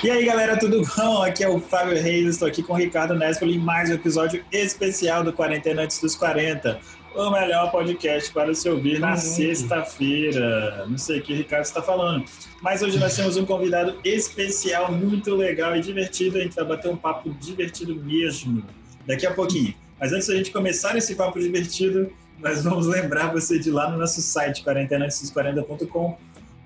[0.00, 1.22] E aí, galera, tudo bom?
[1.22, 4.44] Aqui é o Fábio Reis, estou aqui com o Ricardo Nespoli em mais um episódio
[4.52, 6.78] especial do Quarentena Antes dos 40.
[7.16, 10.86] O melhor podcast para se ouvir na sexta-feira.
[10.88, 12.24] Não sei o que o Ricardo está falando.
[12.62, 16.38] Mas hoje nós temos um convidado especial, muito legal e divertido.
[16.38, 18.62] A gente vai bater um papo divertido mesmo
[19.04, 19.74] daqui a pouquinho.
[19.98, 22.08] Mas antes da gente começar esse papo divertido,
[22.38, 26.16] nós vamos lembrar você de ir lá no nosso site, quarentenaantes40.com,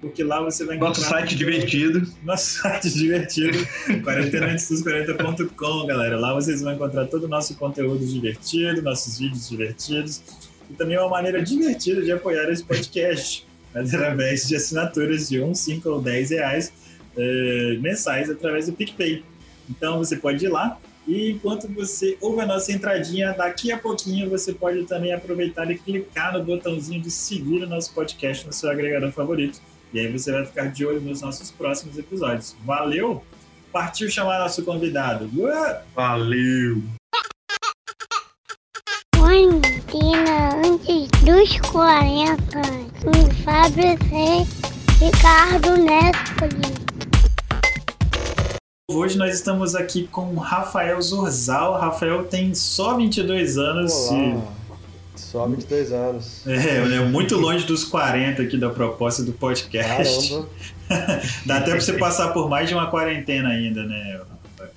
[0.02, 1.00] porque lá você vai encontrar...
[1.00, 2.06] Nosso site divertido.
[2.24, 3.56] Nosso site divertido,
[4.04, 6.18] quarentenaantes40.com, galera.
[6.18, 10.20] Lá vocês vão encontrar todo o nosso conteúdo divertido, nossos vídeos divertidos,
[10.68, 15.88] e também uma maneira divertida de apoiar esse podcast, através de assinaturas de 1, 5
[15.88, 16.72] ou 10 reais
[17.16, 19.22] eh, mensais através do PicPay.
[19.71, 24.29] Então você pode ir lá, e enquanto você ouve a nossa entradinha, daqui a pouquinho
[24.29, 28.68] você pode também aproveitar e clicar no botãozinho de seguir o nosso podcast no seu
[28.68, 29.60] agregador favorito.
[29.92, 32.56] E aí você vai ficar de olho nos nossos próximos episódios.
[32.64, 33.22] Valeu?
[33.70, 35.30] Partiu chamar nosso convidado.
[35.94, 36.82] Valeu!
[39.14, 42.36] Quarentena antes dos 40.
[43.02, 45.04] Com Fábio C.
[45.04, 46.72] Ricardo Nespoli.
[48.90, 51.78] Hoje nós estamos aqui com o Rafael Zorzal.
[51.78, 53.92] Rafael tem só 22 anos.
[54.08, 54.18] Olá.
[54.58, 54.61] E...
[55.33, 56.47] Só 22 anos.
[56.47, 60.28] É, muito longe dos 40 aqui da proposta do podcast.
[60.28, 60.48] Caramba.
[61.47, 64.20] Dá até pra você passar por mais de uma quarentena ainda, né?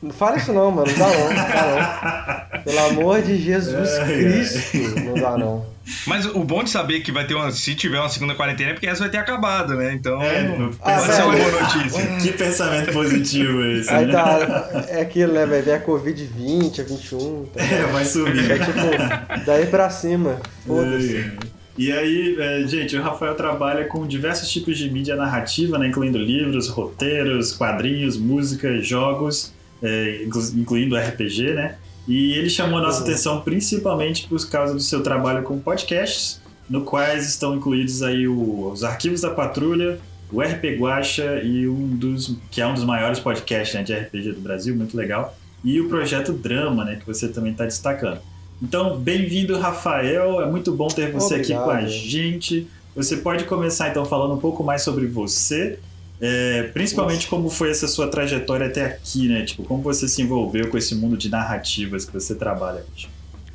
[0.02, 0.90] Não fala isso não, mano.
[0.90, 1.28] Não dá não.
[1.28, 2.62] Não dá não.
[2.64, 4.78] Pelo amor de Jesus é, Cristo.
[4.78, 5.02] É.
[5.02, 5.66] Não dá não.
[6.08, 7.52] Mas o bom de saber que vai ter uma.
[7.52, 9.94] Se tiver uma segunda quarentena é porque essa vai ter acabado, né?
[9.94, 10.22] Então.
[10.22, 10.48] É,
[10.82, 12.08] ah, essa é uma boa notícia.
[12.22, 13.90] que pensamento positivo esse.
[13.90, 14.12] Aí né?
[14.12, 14.86] tá.
[14.90, 15.46] É aquilo, né?
[15.46, 17.46] Vai vir a Covid 20, a 21.
[17.54, 17.64] Tá?
[17.64, 18.52] É, vai subir.
[18.52, 20.40] É tipo, daí pra cima.
[20.66, 21.32] Foda-se.
[21.78, 26.18] E aí, é, gente, o Rafael trabalha com diversos tipos de mídia narrativa, né, incluindo
[26.18, 30.24] livros, roteiros, quadrinhos, música, jogos, é,
[30.56, 31.76] incluindo RPG, né?
[32.08, 36.82] E ele chamou a nossa atenção principalmente por causa do seu trabalho com podcasts, no
[36.82, 40.00] quais estão incluídos aí o, os arquivos da patrulha,
[40.32, 44.34] o RP Guacha e um dos que é um dos maiores podcasts né, de RPG
[44.34, 48.20] do Brasil, muito legal, e o projeto Drama, né, que você também está destacando.
[48.62, 50.42] Então, bem-vindo, Rafael.
[50.42, 51.60] É muito bom ter você Obrigado.
[51.60, 52.68] aqui com a gente.
[52.96, 55.80] Você pode começar então falando um pouco mais sobre você
[56.22, 59.44] é, principalmente como foi essa sua trajetória até aqui, né?
[59.44, 63.10] Tipo, como você se envolveu com esse mundo de narrativas que você trabalha hoje?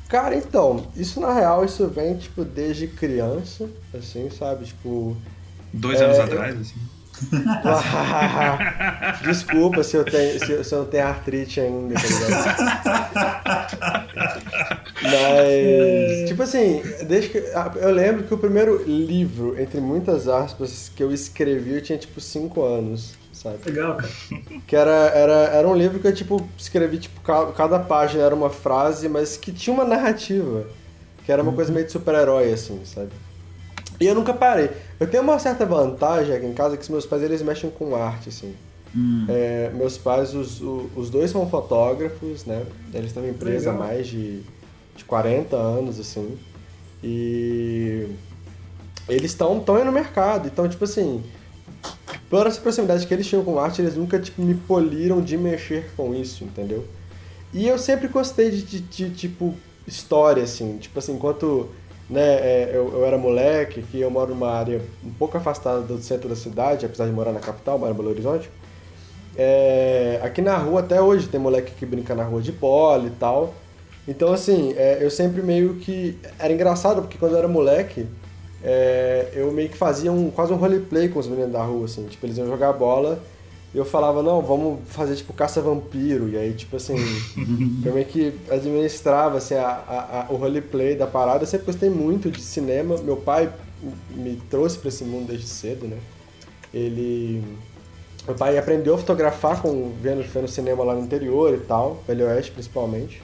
[0.07, 4.65] Cara, então, isso na real, isso vem, tipo, desde criança, assim, sabe?
[4.65, 5.15] Tipo...
[5.73, 6.61] Dois é, anos atrás, eu...
[6.61, 6.75] assim?
[9.23, 13.67] Desculpa se eu, tenho, se, se eu não tenho artrite ainda, tá
[15.03, 17.39] Mas, tipo assim, desde que.
[17.55, 21.97] Ah, eu lembro que o primeiro livro, entre muitas aspas, que eu escrevi, eu tinha
[21.97, 23.19] tipo 5 anos.
[23.33, 23.57] Sabe?
[23.65, 24.11] Legal, cara.
[24.67, 28.51] Que era, era, era um livro que eu, tipo, escrevi, tipo, cada página era uma
[28.51, 30.65] frase, mas que tinha uma narrativa.
[31.25, 31.55] Que era uma uhum.
[31.55, 33.09] coisa meio de super-herói, assim, sabe?
[34.01, 34.71] E eu nunca parei.
[34.99, 37.95] Eu tenho uma certa vantagem aqui em casa que os meus pais eles mexem com
[37.95, 38.55] arte, assim.
[38.95, 39.25] Hum.
[39.29, 40.59] É, meus pais, os,
[40.95, 42.65] os dois são fotógrafos, né?
[42.93, 44.41] Eles têm uma empresa há mais de,
[44.95, 46.35] de 40 anos, assim.
[47.03, 48.07] E
[49.07, 50.47] eles estão tão aí no mercado.
[50.47, 51.23] Então, tipo assim,
[52.27, 55.91] por essa proximidade que eles tinham com arte, eles nunca tipo, me poliram de mexer
[55.95, 56.85] com isso, entendeu?
[57.53, 59.53] E eu sempre gostei de, de, de tipo,
[59.85, 60.77] história, assim.
[60.77, 61.69] Tipo assim, enquanto
[62.09, 66.01] né, é, eu, eu, era moleque, que eu moro numa área um pouco afastada do
[66.01, 68.49] centro da cidade, apesar de morar na capital, moro em Belo Horizonte.
[69.35, 73.11] É, aqui na rua, até hoje, tem moleque que brinca na rua de pole e
[73.11, 73.53] tal.
[74.07, 76.17] Então, assim, é, eu sempre meio que.
[76.37, 78.07] Era engraçado, porque quando eu era moleque,
[78.63, 82.05] é, eu meio que fazia um, quase um roleplay com os meninos da rua, assim.
[82.07, 83.19] Tipo, eles iam jogar bola
[83.73, 86.27] e eu falava, não, vamos fazer tipo caça-vampiro.
[86.27, 86.95] E aí, tipo assim,
[87.85, 91.43] eu meio que administrava assim, a, a, a, o roleplay da parada.
[91.43, 92.97] Eu sempre gostei muito de cinema.
[92.97, 93.51] Meu pai
[94.09, 95.97] me trouxe para esse mundo desde cedo, né?
[96.73, 97.41] Ele.
[98.27, 102.25] Meu pai aprendeu a fotografar com, vendo, vendo cinema lá no interior e tal, Velho
[102.27, 103.21] Oeste principalmente.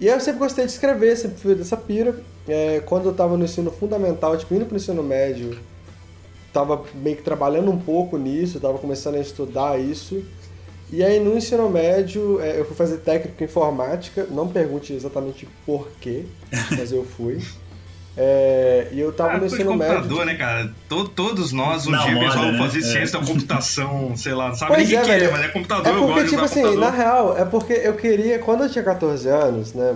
[0.00, 2.18] E eu sempre gostei de escrever, sempre fui dessa pira.
[2.48, 5.58] É, quando eu tava no ensino fundamental, tipo, indo pro ensino médio,
[6.56, 10.24] estava meio que trabalhando um pouco nisso, estava começando a estudar isso.
[10.90, 15.46] E aí no ensino médio é, eu fui fazer técnico em informática, não pergunte exatamente
[15.66, 16.24] por quê,
[16.76, 17.42] mas eu fui.
[18.18, 20.24] É, e eu tava ah, no ensino computador, médio.
[20.24, 20.72] né, cara?
[20.88, 22.58] Todo, todos nós um não, dia moda, vamos né?
[22.58, 22.82] fazer é.
[22.82, 26.20] ciência da computação, sei lá, não sabe pois é, quer, mas é computador, é porque,
[26.20, 26.80] eu tipo assim, computador.
[26.80, 29.94] na real, é porque eu queria, quando eu tinha 14 anos, né?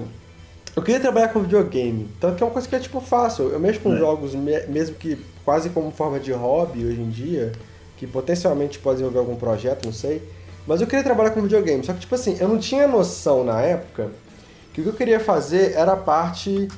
[0.76, 2.08] Eu queria trabalhar com videogame.
[2.20, 3.48] Tanto que é uma coisa que é tipo fácil.
[3.48, 3.98] Eu mexo com é.
[3.98, 5.18] jogos, mesmo que
[5.50, 7.50] quase como forma de hobby hoje em dia,
[7.96, 10.22] que potencialmente pode envolver algum projeto, não sei.
[10.64, 11.84] Mas eu queria trabalhar com videogame.
[11.84, 14.12] Só que, tipo assim, eu não tinha noção na época
[14.72, 16.68] que o que eu queria fazer era a parte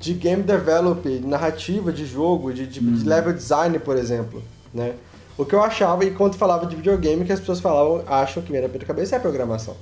[0.00, 4.42] de game develop, narrativa de jogo, de, de, de level design, por exemplo,
[4.72, 4.94] né?
[5.36, 8.50] O que eu achava, e quando falava de videogame, que as pessoas falavam, acham que
[8.50, 9.76] minha na cabeça é programação.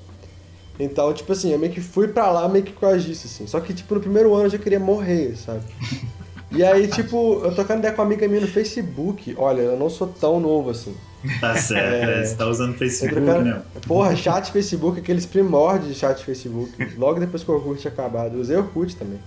[0.76, 3.46] Então, tipo assim, eu meio que fui pra lá meio que com isso, assim.
[3.46, 5.62] Só que, tipo, no primeiro ano eu já queria morrer, sabe?
[6.50, 9.88] E aí, tipo, eu trocando ideia com uma amiga minha no Facebook, olha, eu não
[9.88, 10.94] sou tão novo assim.
[11.40, 13.62] Tá certo, é, você tá usando Facebook, trocando, né?
[13.86, 16.72] Porra, chat Facebook, aqueles primórdios de chat Facebook.
[16.96, 18.34] Logo depois que o Orkut tinha acabado.
[18.34, 19.20] Eu usei Orkut também.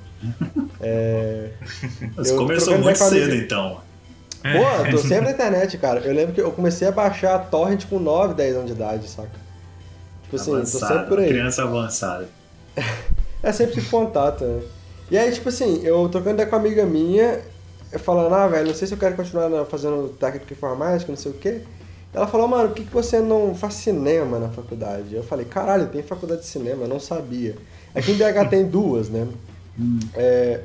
[0.82, 1.52] É,
[2.16, 3.80] você começou muito cedo, então.
[4.42, 6.02] Pô, tô sempre na internet, cara.
[6.02, 9.08] Eu lembro que eu comecei a baixar a torrent com 9, 10 anos de idade,
[9.08, 9.30] saca?
[10.24, 11.30] Tipo assim, Avançado, tô sempre por aí.
[11.30, 12.28] Criança avançada.
[13.42, 14.62] é sempre tive contato, né?
[15.14, 17.40] E aí, tipo assim, eu trocando ideia com uma amiga minha,
[18.00, 21.36] falando, ah, velho, não sei se eu quero continuar fazendo técnica informática, não sei o
[21.36, 21.62] quê.
[22.12, 25.14] Ela falou, mano, por que, que você não faz cinema na faculdade?
[25.14, 27.56] Eu falei, caralho, tem faculdade de cinema, eu não sabia.
[27.94, 29.28] Aqui em BH tem duas, né?
[29.80, 30.00] Hum.
[30.16, 30.62] É,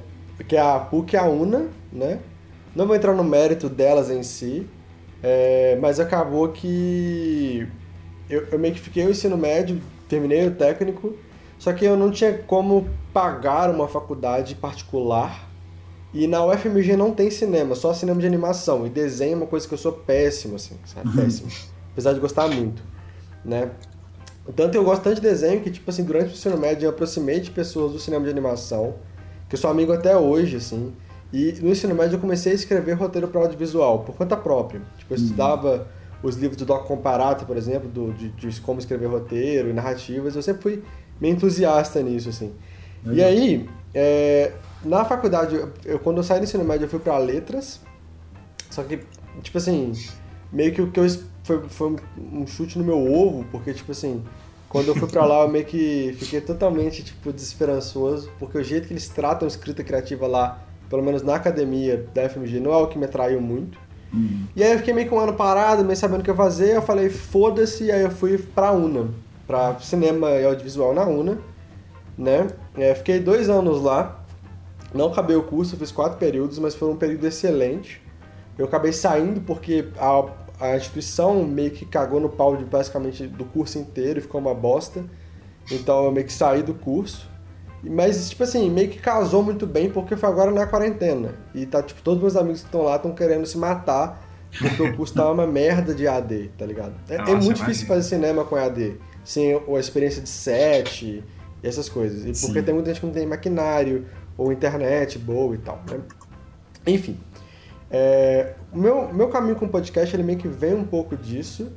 [0.49, 2.19] que é a PUC e a UNA, né?
[2.75, 4.67] Não vou entrar no mérito delas em si,
[5.23, 7.69] é, mas acabou que
[8.31, 9.79] eu, eu meio que fiquei o ensino médio,
[10.09, 11.15] terminei o técnico,
[11.59, 15.49] só que eu não tinha como pagar uma faculdade particular.
[16.15, 18.87] E na UFMG não tem cinema, só cinema de animação.
[18.87, 21.09] E desenho é uma coisa que eu sou péssimo, assim, sabe?
[21.09, 21.17] Uhum.
[21.17, 21.51] Péssimo.
[21.93, 22.83] Apesar de gostar muito,
[23.45, 23.71] né?
[24.57, 27.41] Tanto eu gosto tanto de desenho que, tipo assim, durante o ensino médio eu aproximei
[27.41, 28.95] de pessoas do cinema de animação,
[29.49, 30.95] que eu sou amigo até hoje, assim.
[31.33, 34.81] E no ensino médio eu comecei a escrever roteiro para audiovisual, por conta própria.
[34.97, 35.25] Tipo, eu uhum.
[35.25, 35.89] estudava
[36.23, 40.35] os livros do Doc Comparato, por exemplo, do, de, de como escrever roteiro e narrativas.
[40.35, 40.83] Eu sempre fui
[41.21, 42.53] meio entusiasta nisso, assim.
[43.05, 43.15] Uhum.
[43.15, 44.53] E aí, é,
[44.85, 47.81] na faculdade, eu, quando eu saí do ensino médio, eu fui para letras.
[48.71, 49.01] Só que,
[49.43, 49.93] tipo assim,
[50.53, 51.07] meio que o que eu
[51.43, 54.23] foi, foi um chute no meu ovo, porque, tipo assim,
[54.69, 58.87] quando eu fui para lá, eu meio que fiquei totalmente, tipo, desesperançoso, porque o jeito
[58.87, 62.87] que eles tratam escrita criativa lá, pelo menos na academia da FMG, não é o
[62.87, 63.79] que me atraiu muito.
[64.13, 64.45] Uhum.
[64.55, 66.77] E aí eu fiquei meio que um ano parado, meio sabendo o que eu fazer,
[66.77, 69.09] eu falei, foda-se, e aí eu fui pra UNA
[69.49, 71.39] para cinema e audiovisual na UNA,
[72.17, 72.49] né?
[72.77, 74.23] É, fiquei dois anos lá,
[74.95, 78.03] não acabei o curso, fiz quatro períodos, mas foi um período excelente.
[78.59, 80.25] Eu acabei saindo porque a,
[80.61, 84.55] a instituição meio que cagou no pau de basicamente do curso inteiro e ficou uma
[84.55, 85.03] bosta.
[85.71, 87.27] Então eu meio que saí do curso.
[87.83, 91.35] Mas, tipo assim, meio que casou muito bem porque foi agora na quarentena.
[91.55, 94.27] E tá, tipo, todos meus amigos que estão lá estão querendo se matar
[94.59, 96.95] porque o curso tá uma merda de AD, tá ligado?
[97.09, 101.05] É, é Nossa, é muito difícil fazer cinema com AD sem a experiência de set
[101.05, 101.25] e
[101.67, 102.21] essas coisas.
[102.21, 102.65] E porque Sim.
[102.65, 104.07] tem muita gente que não tem maquinário
[104.37, 106.01] ou internet boa e tal, né?
[106.87, 107.19] Enfim,
[107.91, 111.73] é, o meu, meu caminho com o podcast ele meio que vem um pouco disso,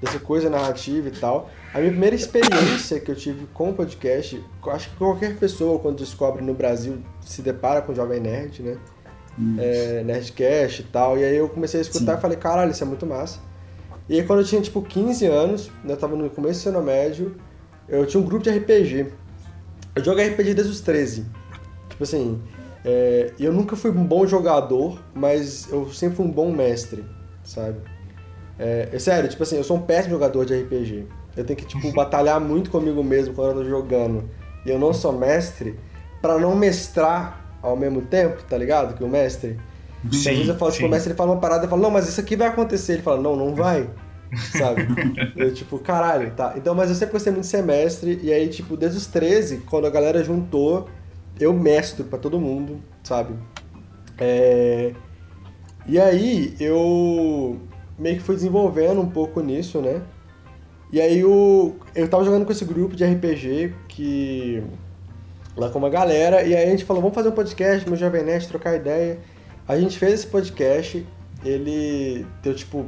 [0.00, 1.50] dessa coisa narrativa e tal.
[1.72, 5.98] A minha primeira experiência que eu tive com o podcast, acho que qualquer pessoa quando
[5.98, 8.76] descobre no Brasil se depara com o Jovem Nerd, né?
[9.58, 11.18] É, Nerdcast e tal.
[11.18, 12.18] E aí eu comecei a escutar Sim.
[12.18, 13.40] e falei, caralho, isso é muito massa.
[14.08, 16.82] E aí quando eu tinha tipo 15 anos, né, eu tava no começo do ensino
[16.82, 17.36] médio,
[17.88, 19.06] eu tinha um grupo de RPG.
[19.94, 21.24] Eu jogo RPG desde os 13.
[21.88, 22.42] Tipo assim,
[22.84, 27.04] é, eu nunca fui um bom jogador, mas eu sempre fui um bom mestre,
[27.42, 27.78] sabe?
[28.58, 31.06] É, é sério, tipo assim, eu sou um péssimo jogador de RPG.
[31.36, 34.28] Eu tenho que, tipo, batalhar muito comigo mesmo quando eu tô jogando.
[34.64, 35.78] E eu não sou mestre,
[36.20, 38.96] para não mestrar ao mesmo tempo, tá ligado?
[38.96, 39.58] Que o mestre.
[40.12, 42.08] Sim, às vezes eu falo, o mestre ele fala uma parada e fala, não, mas
[42.08, 42.94] isso aqui vai acontecer.
[42.94, 43.88] Ele fala, não, não vai.
[44.58, 44.86] Sabe?
[45.36, 46.54] eu, tipo, caralho, tá.
[46.56, 48.18] Então, mas eu sempre gostei muito de semestre.
[48.22, 50.88] E aí, tipo, desde os 13, quando a galera juntou,
[51.38, 53.34] eu mestro para todo mundo, sabe?
[54.18, 54.92] É...
[55.86, 57.60] E aí, eu
[57.98, 60.02] meio que fui desenvolvendo um pouco nisso, né?
[60.92, 64.62] E aí, eu, eu tava jogando com esse grupo de RPG que
[65.56, 68.24] lá com uma galera, e aí a gente falou, vamos fazer um podcast, meu Jovem
[68.24, 69.18] Nerd, trocar ideia.
[69.66, 71.06] A gente fez esse podcast,
[71.44, 72.86] ele deu tipo.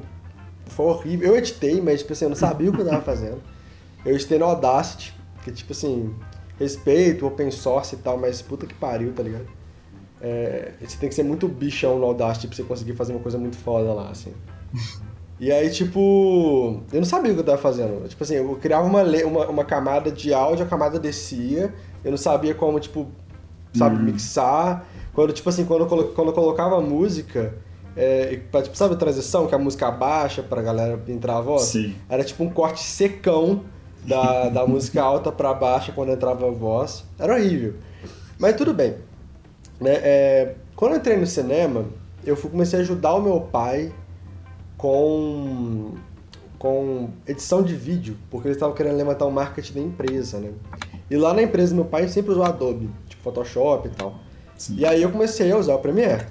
[0.67, 1.29] Foi horrível.
[1.29, 3.41] Eu editei, mas tipo assim, eu não sabia o que eu tava fazendo.
[4.05, 6.15] Eu editei no Audacity, que tipo assim,
[6.59, 9.47] respeito, open source e tal, mas puta que pariu, tá ligado?
[10.21, 13.39] É, você tem que ser muito bichão no Audacity pra você conseguir fazer uma coisa
[13.39, 14.33] muito foda lá, assim.
[15.39, 18.09] E aí, tipo, eu não sabia o que eu tava fazendo.
[18.09, 22.17] Tipo assim, eu criava uma, uma, uma camada de áudio, a camada descia, eu não
[22.17, 23.07] sabia como, tipo,
[23.75, 24.03] sabe, uhum.
[24.03, 24.87] mixar.
[25.17, 27.55] Quando, tipo assim, quando eu, quando eu colocava música,
[27.97, 31.63] é, pra, tipo, sabe a transição, que a música baixa pra galera entrar a voz?
[31.63, 31.97] Sim.
[32.07, 33.63] Era tipo um corte secão
[34.05, 37.03] da, da música alta pra baixa quando entrava a voz.
[37.19, 37.77] Era horrível.
[38.39, 38.97] Mas tudo bem.
[39.81, 39.95] Né?
[40.03, 41.87] É, quando eu entrei no cinema,
[42.23, 43.95] eu fui, comecei a ajudar o meu pai
[44.77, 45.95] com,
[46.59, 50.53] com edição de vídeo, porque eles estavam querendo levantar o marketing da empresa, né?
[51.11, 54.26] E lá na empresa meu pai sempre usou Adobe, tipo Photoshop e tal.
[54.57, 54.77] Sim.
[54.79, 56.27] E aí eu comecei a usar o Premiere.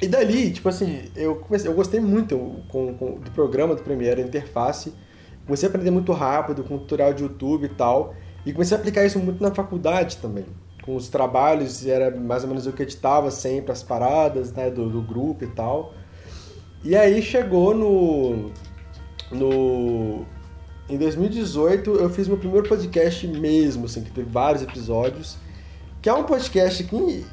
[0.00, 4.22] E dali, tipo assim, eu, comecei, eu gostei muito com, com, do programa do Premiere,
[4.22, 4.92] a interface.
[5.46, 8.14] Comecei a aprender muito rápido com tutorial de YouTube e tal.
[8.44, 10.44] E comecei a aplicar isso muito na faculdade também.
[10.82, 14.88] Com os trabalhos, era mais ou menos o que editava sempre, as paradas né, do,
[14.88, 15.94] do grupo e tal.
[16.84, 18.52] E aí chegou no,
[19.32, 20.24] no.
[20.88, 25.36] Em 2018 eu fiz meu primeiro podcast mesmo, assim, que teve vários episódios.
[26.06, 27.26] Que é um podcast que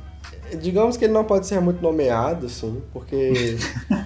[0.57, 3.31] digamos que ele não pode ser muito nomeado, assim, porque.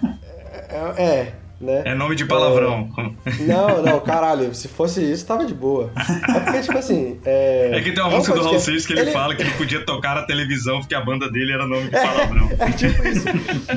[0.69, 1.83] é, é, né?
[1.85, 2.89] É nome de palavrão.
[3.25, 3.43] É...
[3.43, 5.89] Não, não, caralho, se fosse isso, tava de boa.
[5.95, 7.17] É porque, tipo assim.
[7.23, 9.51] É, é que tem uma música do Raul Seixas que ele, ele, fala que ele
[9.51, 12.49] podia tocar na televisão porque a banda dele era nome de palavrão.
[12.59, 13.25] É, é tipo isso.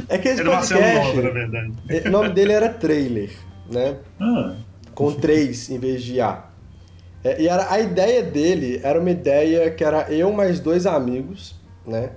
[0.09, 1.73] É que esse era podcast, Marcelo na verdade.
[2.05, 3.31] O nome dele era Trailer,
[3.71, 3.97] né?
[4.21, 4.57] Ah.
[4.93, 6.50] Com três em vez de A.
[7.23, 11.55] É, e era, a ideia dele era uma ideia que era eu mais dois amigos,
[11.87, 12.11] né?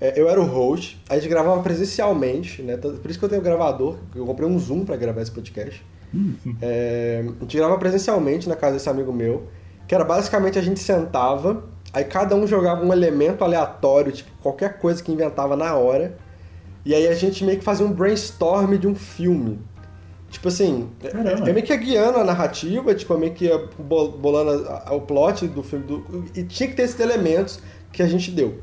[0.00, 2.76] É, eu era o host, a gente gravava presencialmente, né?
[2.76, 5.84] Por isso que eu tenho um gravador, eu comprei um Zoom para gravar esse podcast.
[6.12, 6.56] Uhum.
[6.60, 9.48] É, a gente gravava presencialmente na casa desse amigo meu,
[9.86, 14.78] que era basicamente a gente sentava, aí cada um jogava um elemento aleatório, tipo qualquer
[14.78, 16.16] coisa que inventava na hora,
[16.84, 19.60] e aí a gente meio que fazia um brainstorm de um filme.
[20.30, 21.48] Tipo assim, Caramba.
[21.48, 25.48] eu meio que ia guiando a narrativa, tipo, eu meio que ia bolando o plot
[25.48, 27.60] do filme, do, e tinha que ter esses elementos
[27.92, 28.60] que a gente deu.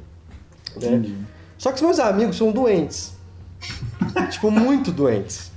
[0.82, 1.04] Né?
[1.58, 3.14] Só que os meus amigos são doentes.
[4.32, 5.52] tipo, muito doentes.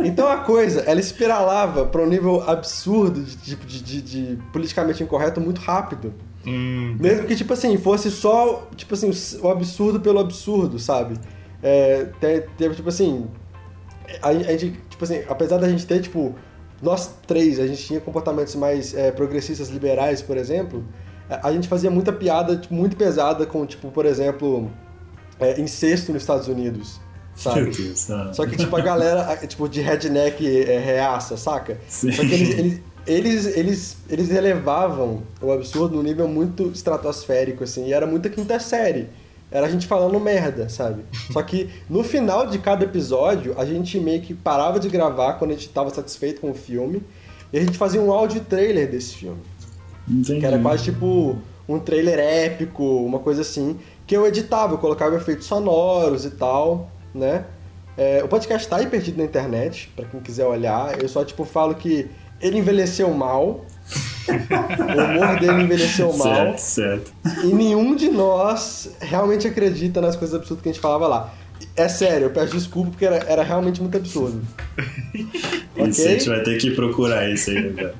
[0.00, 5.02] Então a coisa, ela espiralava para um nível absurdo de, tipo, de, de, de, politicamente
[5.02, 6.12] incorreto muito rápido.
[6.44, 6.96] Hum.
[6.98, 9.10] Mesmo que, tipo assim, fosse só, tipo assim,
[9.40, 11.18] o absurdo pelo absurdo, sabe?
[11.62, 12.08] É,
[12.58, 13.26] teve, tipo assim,
[14.22, 16.34] a, gente, tipo assim, apesar da gente ter, tipo,
[16.82, 20.84] nós três, a gente tinha comportamentos mais é, progressistas liberais, por exemplo,
[21.28, 24.70] a gente fazia muita piada tipo, muito pesada com, tipo, por exemplo,
[25.38, 27.00] é, incesto nos Estados Unidos.
[27.34, 27.72] Sabe?
[28.34, 31.78] Só que, tipo, a galera, tipo, de redneck é, reaça, saca?
[31.88, 32.12] Sim.
[32.12, 37.86] Só que eles, eles, eles, eles, eles elevavam o absurdo num nível muito estratosférico, assim,
[37.86, 39.08] e era muita quinta série.
[39.50, 41.04] Era a gente falando merda, sabe?
[41.32, 45.50] Só que no final de cada episódio, a gente meio que parava de gravar quando
[45.50, 47.02] a gente estava satisfeito com o filme,
[47.52, 49.40] e a gente fazia um áudio trailer desse filme.
[50.08, 50.40] Entendi.
[50.40, 51.36] Que era quase tipo
[51.68, 56.90] um trailer épico, uma coisa assim, que eu editava, eu colocava efeitos sonoros e tal,
[57.14, 57.44] né?
[57.96, 61.00] É, o podcast tá aí perdido na internet, para quem quiser olhar.
[61.00, 62.08] Eu só, tipo, falo que
[62.40, 63.64] ele envelheceu mal.
[64.28, 66.58] o humor dele envelheceu mal.
[66.58, 67.12] Certo, certo.
[67.44, 71.34] E nenhum de nós realmente acredita nas coisas absurdas que a gente falava lá.
[71.76, 74.42] É sério, eu peço desculpa porque era, era realmente muito absurdo.
[75.14, 76.06] Isso, okay?
[76.06, 77.94] a gente vai ter que procurar isso aí, cara.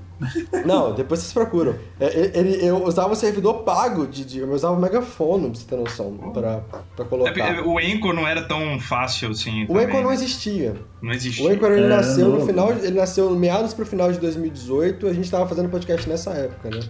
[0.66, 1.74] Não, depois vocês procuram.
[1.98, 5.66] É, ele, eu usava o servidor pago, de, de, eu usava o megafone, pra você
[5.66, 6.62] ter noção, pra,
[6.94, 7.56] pra colocar.
[7.56, 9.66] É, o Anchor não era tão fácil assim.
[9.68, 9.78] O.
[9.78, 10.74] Anchor não existia.
[11.00, 11.46] Não existia.
[11.46, 12.38] O Anchor ele é, nasceu não.
[12.38, 16.32] no final, ele nasceu meados pro final de 2018, a gente tava fazendo podcast nessa
[16.32, 16.80] época, né?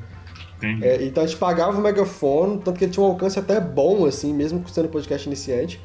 [0.82, 4.04] É, então a gente pagava o megafone, tanto que ele tinha um alcance até bom,
[4.04, 5.80] assim, mesmo sendo podcast iniciante.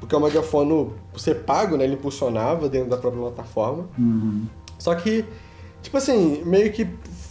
[0.00, 1.84] Porque o megafone, você pago, né?
[1.84, 3.88] Ele impulsionava dentro da própria plataforma.
[3.98, 4.46] Uhum.
[4.78, 5.24] Só que
[5.86, 6.84] Tipo assim, meio que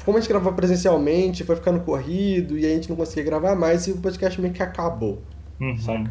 [0.06, 3.86] como a gente gravava presencialmente, foi ficando corrido e a gente não conseguia gravar mais
[3.86, 5.22] e o podcast meio que acabou.
[5.60, 5.78] Uhum.
[5.78, 6.10] Saca?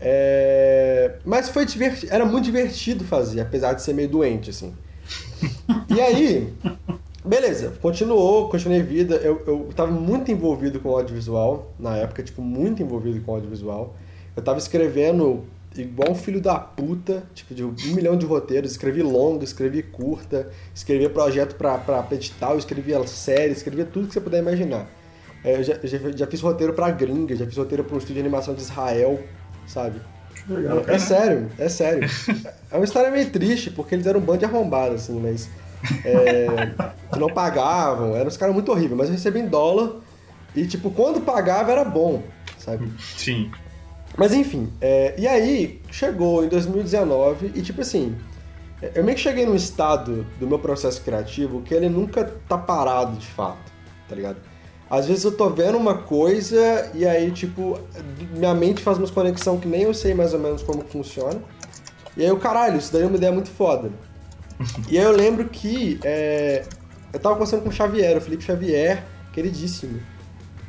[0.00, 1.16] É...
[1.22, 4.72] Mas foi divertido, era muito divertido fazer, apesar de ser meio doente, assim.
[5.94, 6.50] e aí,
[7.22, 9.16] beleza, continuou, continuei vida.
[9.16, 13.34] Eu, eu tava muito envolvido com o audiovisual na época, tipo, muito envolvido com o
[13.34, 13.94] audiovisual.
[14.34, 15.44] Eu tava escrevendo
[15.78, 20.50] igual um filho da puta, tipo, de um milhão de roteiros, escrevi longa, escrevi curta,
[20.74, 24.88] escrevi projeto pra, pra edital, escrevi série, escrevi tudo que você puder imaginar.
[25.44, 28.16] É, eu já, já, já, fiz roteiro pra gringa, já fiz roteiro pra um estúdio
[28.16, 29.22] de animação de Israel,
[29.66, 30.00] sabe?
[30.48, 32.08] Legal, é, é, sério, é sério.
[32.68, 35.48] É uma história meio triste, porque eles eram um bando de arrombados, assim, mas.
[36.04, 36.46] É,
[37.12, 40.00] que não pagavam, eram uns caras muito horríveis, mas eu recebia em dólar
[40.54, 42.22] e, tipo, quando pagava era bom,
[42.58, 42.90] sabe?
[42.98, 43.52] Sim.
[44.16, 48.16] Mas enfim, é, e aí chegou em 2019 e tipo assim,
[48.94, 53.16] eu meio que cheguei num estado do meu processo criativo que ele nunca tá parado
[53.16, 53.72] de fato,
[54.08, 54.38] tá ligado?
[54.88, 57.78] Às vezes eu tô vendo uma coisa e aí, tipo,
[58.36, 61.42] minha mente faz uma conexão que nem eu sei mais ou menos como funciona.
[62.16, 63.90] E aí, o caralho, isso daí é uma ideia muito foda.
[64.88, 66.64] e aí eu lembro que é,
[67.12, 70.00] eu tava conversando com o Xavier, o Felipe Xavier, queridíssimo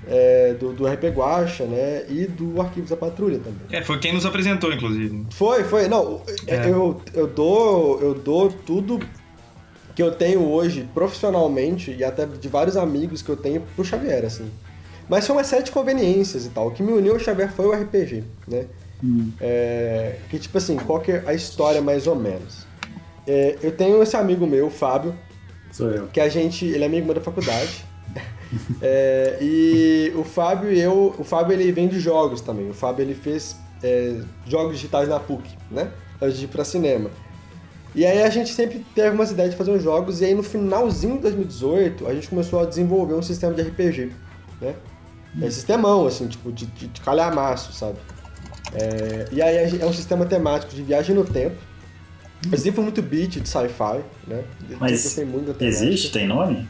[0.07, 2.05] é, do, do RP Guacha, né?
[2.09, 3.61] E do Arquivos da Patrulha também.
[3.71, 5.25] É, foi quem nos apresentou, inclusive.
[5.31, 5.87] Foi, foi.
[5.87, 6.69] Não, é.
[6.69, 8.99] eu, eu, dou, eu dou tudo
[9.93, 14.25] que eu tenho hoje profissionalmente e até de vários amigos que eu tenho pro Xavier,
[14.25, 14.49] assim.
[15.09, 16.67] Mas foi uma série de conveniências e tal.
[16.67, 18.65] O que me uniu ao Xavier foi o RPG, né?
[19.03, 19.31] Hum.
[19.39, 22.65] É, que tipo assim, qual que é a história mais ou menos?
[23.25, 25.13] É, eu tenho esse amigo meu, o Fábio.
[25.71, 26.07] Sou eu.
[26.07, 26.65] Que a gente.
[26.65, 27.85] Ele é amigo meu da faculdade.
[28.81, 31.15] É, e o Fábio e eu.
[31.17, 32.69] O Fábio ele vem de jogos também.
[32.69, 35.91] O Fábio ele fez é, jogos digitais na PUC, né?
[36.21, 37.09] Antes de ir pra cinema.
[37.95, 40.43] E aí a gente sempre teve umas ideias de fazer uns jogos, e aí no
[40.43, 44.11] finalzinho de 2018 a gente começou a desenvolver um sistema de RPG,
[44.61, 44.75] né?
[45.41, 47.97] É sistemão, assim, tipo, de, de, de calhamaço, sabe?
[48.73, 51.55] É, e aí é um sistema temático de viagem no tempo.
[52.51, 54.43] Assim foi muito beat de sci-fi, né?
[54.79, 54.91] Mas
[55.59, 56.11] existe?
[56.11, 56.67] Tem nome?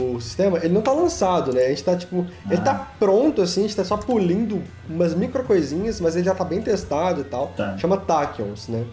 [0.00, 1.66] O sistema, ele não tá lançado, né?
[1.66, 2.26] A gente tá, tipo...
[2.46, 2.52] Ah.
[2.52, 6.34] Ele tá pronto, assim, a gente tá só pulindo umas micro coisinhas, mas ele já
[6.34, 7.48] tá bem testado e tal.
[7.56, 7.76] Tá.
[7.78, 8.84] Chama Tachyons, né?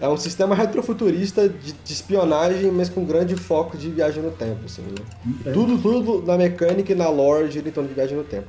[0.00, 4.64] É um sistema retrofuturista de, de, espionagem, mas com grande foco de viagem no tempo,
[4.64, 5.52] assim, né?
[5.52, 8.48] Tudo, tudo na mecânica e na lore de torno de viagem no tempo.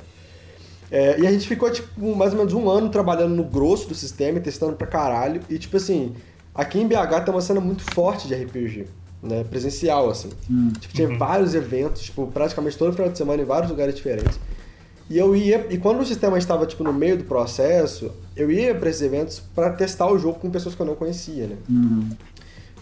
[0.90, 3.94] É, e a gente ficou, tipo, mais ou menos um ano trabalhando no grosso do
[3.94, 5.40] sistema, testando pra caralho.
[5.48, 6.14] E, tipo assim,
[6.54, 8.86] aqui em BH tem uma cena muito forte de RPG,
[9.24, 9.44] né?
[9.44, 10.30] Presencial, assim.
[10.50, 10.72] Hum.
[10.78, 11.18] Tipo, tinha uhum.
[11.18, 14.38] vários eventos, tipo, praticamente todo final de semana em vários lugares diferentes.
[15.08, 18.74] E eu ia, e quando o sistema estava, tipo, no meio do processo, eu ia
[18.74, 21.56] para esses eventos para testar o jogo com pessoas que eu não conhecia, né?
[21.68, 22.08] Uhum.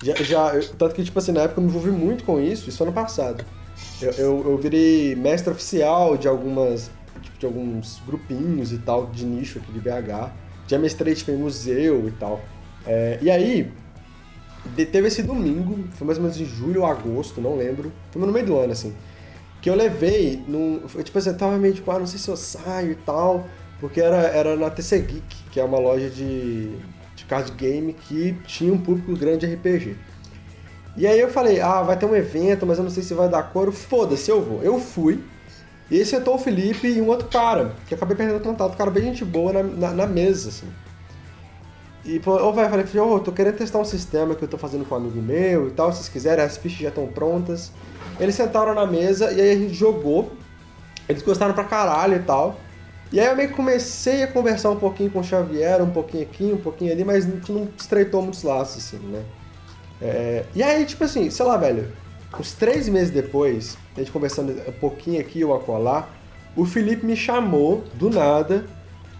[0.02, 2.82] Já, já, tanto que, tipo assim, na época eu me envolvi muito com isso, isso
[2.82, 3.44] ano passado.
[4.00, 6.90] Eu, eu, eu virei mestre oficial de algumas
[7.38, 10.30] de alguns grupinhos e tal, de nicho aqui de BH.
[10.68, 12.40] Já mestrei tipo, em museu e tal.
[12.87, 13.70] É, e aí,
[14.87, 17.92] teve esse domingo, foi mais ou menos em julho ou agosto, não lembro.
[18.11, 18.95] Foi no meio do ano, assim.
[19.61, 20.81] Que eu levei num.
[21.02, 23.47] Tipo assim, eu tava meio tipo, ah, não sei se eu saio e tal.
[23.81, 26.71] Porque era, era na TC Geek, que é uma loja de,
[27.16, 29.97] de card game que tinha um público grande de RPG.
[30.97, 33.28] E aí eu falei, ah, vai ter um evento, mas eu não sei se vai
[33.28, 33.73] dar cor.
[33.73, 34.62] Foda-se, eu vou.
[34.62, 35.21] Eu fui.
[35.90, 38.77] E aí sentou o Felipe e um outro cara, que acabei perdendo o contato, um
[38.77, 40.66] cara bem gente boa na, na, na mesa, assim.
[42.05, 44.59] E falou, ô, velho, falei, ô, oh, tô querendo testar um sistema que eu tô
[44.59, 47.71] fazendo com um amigo meu e tal, se vocês quiserem, as fichas já estão prontas.
[48.19, 50.33] Eles sentaram na mesa e aí a gente jogou.
[51.09, 52.59] Eles gostaram pra caralho e tal.
[53.12, 56.23] E aí eu meio que comecei a conversar um pouquinho com o Xavier, um pouquinho
[56.23, 59.23] aqui, um pouquinho ali, mas não, não estreitou muitos laços, assim, né?
[60.01, 61.93] É, e aí, tipo assim, sei lá, velho,
[62.41, 66.09] uns três meses depois, a gente conversando um pouquinho aqui ou acolá,
[66.57, 68.65] o Felipe me chamou do nada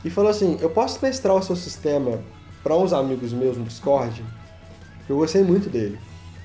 [0.05, 2.18] e falou assim: Eu posso mestrar o seu sistema
[2.62, 4.22] para uns amigos meus no Discord?
[5.09, 5.98] Eu gostei muito dele.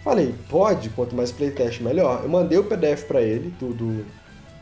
[0.04, 2.22] Falei, pode, quanto mais playtest melhor.
[2.24, 4.06] Eu mandei o PDF para ele do, do,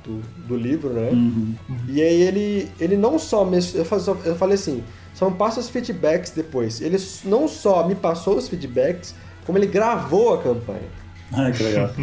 [0.04, 1.10] do, do, livro, né?
[1.12, 1.56] Uhum.
[1.88, 3.86] E aí ele, ele não só me, eu,
[4.26, 6.82] eu falei assim, só me passa os feedbacks depois.
[6.82, 9.15] Ele não só me passou os feedbacks,
[9.46, 10.89] como ele gravou a campanha.
[11.32, 11.89] Ah, que legal.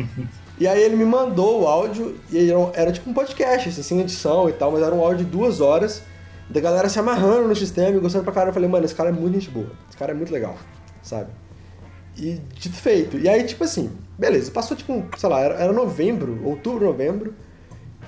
[0.58, 4.00] E aí ele me mandou o áudio, e era, era tipo um podcast, assim, sem
[4.00, 6.02] edição e tal, mas era um áudio de duas horas,
[6.52, 8.50] da galera se amarrando no sistema e gostando pra caralho.
[8.50, 10.56] Eu falei, mano, esse cara é muito gente boa, esse cara é muito legal,
[11.02, 11.30] sabe?
[12.16, 13.18] E dito feito.
[13.18, 17.34] E aí, tipo assim, beleza, passou tipo, sei lá, era, era novembro, outubro, novembro.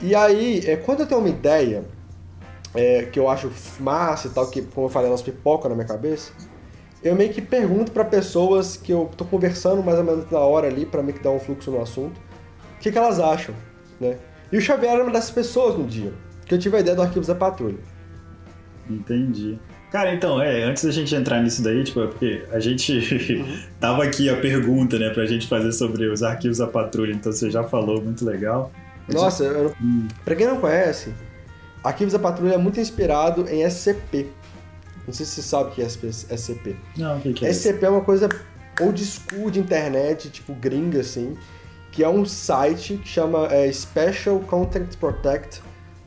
[0.00, 1.84] E aí, é, quando eu tenho uma ideia
[2.74, 5.86] é, que eu acho massa e tal, que, como eu falei, elas pipocam na minha
[5.86, 6.32] cabeça,
[7.02, 10.66] eu meio que pergunto para pessoas que eu tô conversando mais ou menos na hora
[10.66, 12.20] ali, para meio que dar um fluxo no assunto,
[12.76, 13.54] o que, que elas acham,
[14.00, 14.18] né?
[14.52, 16.12] E o Xavier era uma dessas pessoas no dia,
[16.44, 17.78] que eu tive a ideia do Arquivos da Patrulha.
[18.88, 19.58] Entendi.
[19.90, 23.58] Cara, então, é, antes da gente entrar nisso daí, tipo, é porque a gente uhum.
[23.78, 27.50] tava aqui a pergunta, né, pra gente fazer sobre os arquivos da patrulha, então você
[27.50, 28.72] já falou, muito legal.
[29.08, 30.08] Nossa, eu, hum.
[30.24, 31.12] pra quem não conhece,
[31.84, 34.30] Arquivos da Patrulha é muito inspirado em SCP,
[35.06, 36.76] não sei se você sabe o que é SCP.
[36.96, 38.26] Não, o que, que é SCP é uma coisa
[38.80, 41.36] old school de internet, tipo gringa, assim,
[41.92, 45.62] que é um site que chama é, Special Content Protect,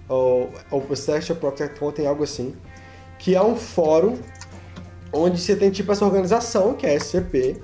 [0.09, 2.55] ou, ou Special Protect Content, algo assim,
[3.19, 4.17] que é um fórum
[5.11, 7.61] onde você tem, tipo, essa organização, que é SCP,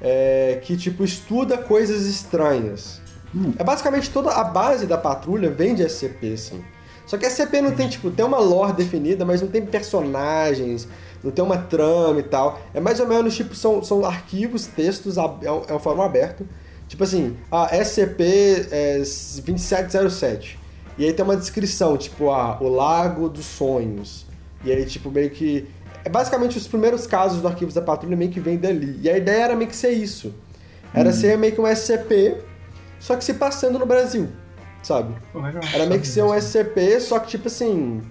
[0.00, 3.00] é, que, tipo, estuda coisas estranhas.
[3.34, 3.52] Hum.
[3.58, 6.62] É basicamente toda a base da patrulha vem de SCP, assim.
[7.06, 10.88] Só que a SCP não tem, tipo, tem uma lore definida, mas não tem personagens,
[11.22, 12.60] não tem uma trama e tal.
[12.72, 16.46] É mais ou menos, tipo, são, são arquivos, textos, é um, é um fórum aberto.
[16.88, 20.58] Tipo assim, a SCP é 2707.
[20.98, 24.21] E aí tem uma descrição, tipo, ah, o Lago dos Sonhos.
[24.64, 25.68] E aí, tipo, meio que.
[26.04, 28.98] É basicamente os primeiros casos do Arquivos da Patrulha meio que vem dali.
[29.00, 30.34] E a ideia era meio que ser isso.
[30.92, 31.12] Era hum.
[31.12, 32.38] ser meio que um SCP,
[32.98, 34.28] só que se passando no Brasil
[34.82, 35.14] sabe?
[35.72, 38.02] Era meio que ser um SCP, só que tipo assim,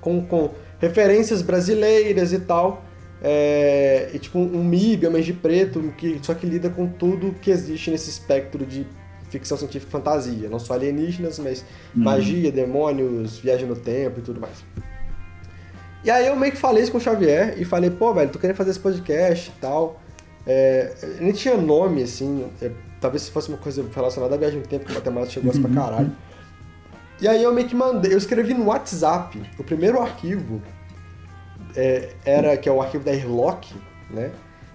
[0.00, 2.84] com, com referências brasileiras e tal.
[3.22, 7.50] É, e tipo um MIB, Homem de Preto, que, só que lida com tudo que
[7.50, 8.86] existe nesse espectro de
[9.30, 10.48] ficção científica e fantasia.
[10.48, 12.04] Não só alienígenas, mas uhum.
[12.04, 14.64] magia, demônios, viagem no tempo e tudo mais.
[16.04, 18.38] E aí eu meio que falei isso com o Xavier e falei, pô, velho, tô
[18.38, 20.00] querendo fazer esse podcast e tal.
[20.46, 24.66] É, nem tinha nome, assim, é, talvez se fosse uma coisa relacionada à viagem no
[24.66, 25.62] tempo, que o matemática chegou uhum.
[25.62, 26.12] pra caralho.
[27.20, 30.60] E aí eu meio que mandei, eu escrevi no WhatsApp, o primeiro arquivo
[31.74, 33.74] é, era, que é o arquivo da Airlock,
[34.10, 34.30] né?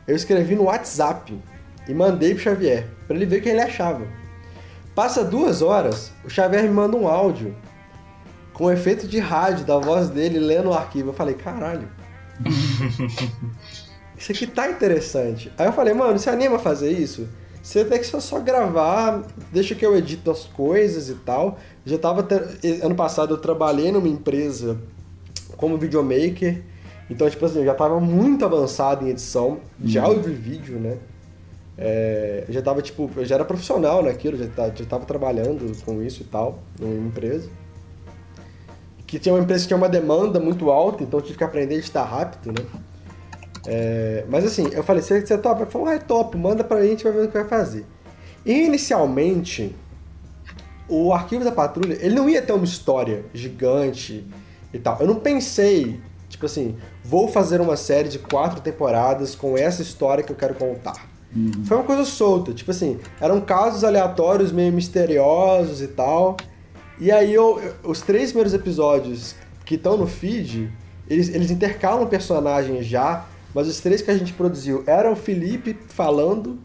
[0.08, 1.40] Eu escrevi no WhatsApp
[1.88, 4.06] e mandei pro Xavier, para ele ver o que ele achava.
[4.96, 7.56] Passa duas horas, o Xavier me manda um áudio
[8.54, 11.10] com efeito de rádio da voz dele lendo o arquivo.
[11.10, 11.88] Eu falei, caralho.
[14.18, 15.52] isso aqui tá interessante.
[15.58, 17.28] Aí eu falei, mano, você anima a fazer isso?
[17.62, 21.60] Você tem que só, só gravar, deixa que eu edito as coisas e tal.
[21.86, 22.28] Já tava.
[22.84, 24.78] Ano passado eu trabalhei numa empresa
[25.58, 26.64] como videomaker.
[27.10, 30.06] Então, tipo assim, eu já tava muito avançado em edição de uhum.
[30.06, 30.98] áudio e vídeo, né?
[31.78, 36.02] É, eu já tava, tipo, eu já era profissional naquilo, já, já tava trabalhando com
[36.02, 37.50] isso e tal, numa empresa.
[39.12, 41.76] Que tinha uma empresa que tinha uma demanda muito alta, então eu tive que aprender
[41.76, 42.66] a editar rápido, né?
[43.68, 45.64] É, mas assim, eu falei, você, você topa?
[45.64, 47.86] Ele falou, ah, é top, manda pra gente, vai ver o que vai fazer.
[48.46, 49.76] Inicialmente,
[50.88, 54.26] o Arquivo da Patrulha, ele não ia ter uma história gigante
[54.74, 54.98] e tal.
[55.02, 60.24] Eu não pensei, tipo assim, vou fazer uma série de quatro temporadas com essa história
[60.24, 61.06] que eu quero contar.
[61.36, 61.66] Uhum.
[61.66, 66.38] Foi uma coisa solta, tipo assim, eram casos aleatórios meio misteriosos e tal.
[67.00, 70.72] E aí eu, os três primeiros episódios que estão no feed,
[71.10, 75.78] eles, eles intercalam personagens já, mas os três que a gente produziu eram o Felipe
[75.88, 76.60] falando.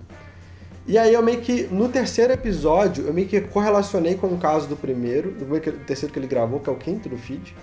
[0.86, 4.68] E aí eu meio que, no terceiro episódio, eu meio que correlacionei com o caso
[4.68, 5.46] do primeiro, do
[5.84, 7.56] terceiro que ele gravou, que é o quinto do feed.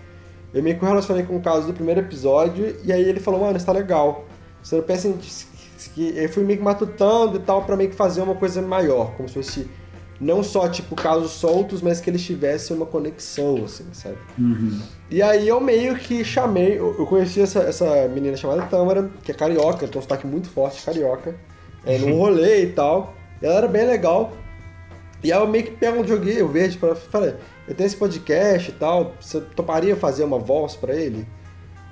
[0.53, 3.55] Eu meio que correlacionei com o caso do primeiro episódio, e aí ele falou, mano,
[3.55, 4.25] isso tá legal.
[4.61, 5.17] Você não pensa em
[5.93, 9.11] que eu fui meio que matutando e tal para meio que fazer uma coisa maior,
[9.15, 9.69] como se fosse
[10.23, 14.17] não só tipo casos soltos, mas que eles tivessem uma conexão, assim, sabe?
[14.39, 14.79] Uhum.
[15.11, 19.35] E aí eu meio que chamei, eu conheci essa, essa menina chamada Tâmara, que é
[19.35, 21.35] carioca, tem um sotaque muito forte carioca,
[21.85, 23.13] é, num rolê e tal.
[23.41, 24.31] E ela era bem legal.
[25.21, 27.35] E aí eu meio que pego um joguinho verde para falei,
[27.67, 31.27] eu tenho esse podcast e tal, você toparia fazer uma voz para ele?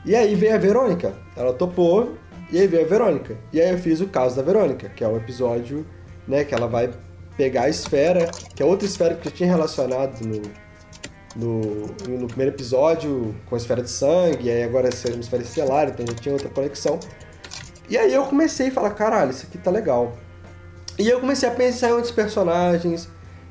[0.05, 2.13] E aí veio a Verônica, ela topou
[2.51, 3.37] e aí veio a Verônica.
[3.53, 5.85] E aí eu fiz o caso da Verônica, que é o episódio,
[6.27, 6.89] né, que ela vai
[7.41, 10.41] pegar a esfera, que é outra esfera que eu tinha relacionado no,
[11.35, 15.41] no, no primeiro episódio com a esfera de sangue, e aí agora é uma esfera
[15.41, 16.99] estelar, então já tinha outra conexão.
[17.89, 20.15] E aí eu comecei a falar, caralho, isso aqui tá legal.
[20.99, 23.09] E eu comecei a pensar em outros personagens,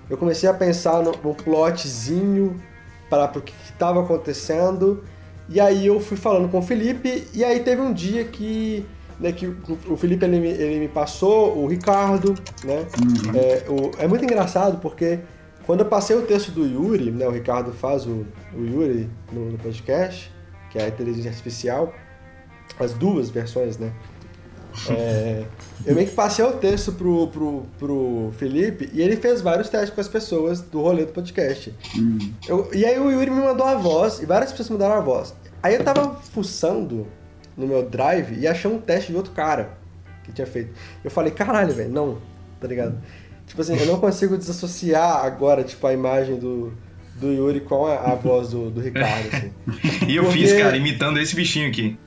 [0.08, 2.62] eu comecei a pensar no, no plotzinho
[3.10, 5.02] para o que estava acontecendo,
[5.48, 8.86] e aí eu fui falando com o Felipe, e aí teve um dia que,
[9.20, 9.46] né, que
[9.86, 12.86] o Felipe ele, ele me passou, o Ricardo, né?
[12.98, 13.38] Uhum.
[13.38, 15.20] É, o, é muito engraçado porque
[15.66, 19.50] quando eu passei o texto do Yuri, né, o Ricardo faz o, o Yuri no,
[19.50, 20.32] no podcast,
[20.70, 21.94] que é a inteligência artificial,
[22.78, 23.92] as duas versões, né?
[24.88, 25.44] É,
[25.84, 29.90] eu meio que passei o texto pro, pro, pro Felipe e ele fez vários testes
[29.90, 31.74] com as pessoas do rolê do podcast.
[31.94, 32.32] Hum.
[32.48, 35.34] Eu, e aí o Yuri me mandou a voz e várias pessoas mandaram a voz.
[35.62, 37.06] Aí eu tava fuçando
[37.56, 39.78] no meu drive e achei um teste de outro cara
[40.24, 40.72] que tinha feito.
[41.04, 42.18] Eu falei, caralho, velho, não,
[42.60, 42.98] tá ligado?
[43.46, 46.72] Tipo assim, eu não consigo desassociar agora, tipo, a imagem do,
[47.16, 49.52] do Yuri com a, a voz do, do Ricardo, assim.
[50.06, 50.38] e eu Porque...
[50.38, 51.98] fiz, cara, imitando esse bichinho aqui.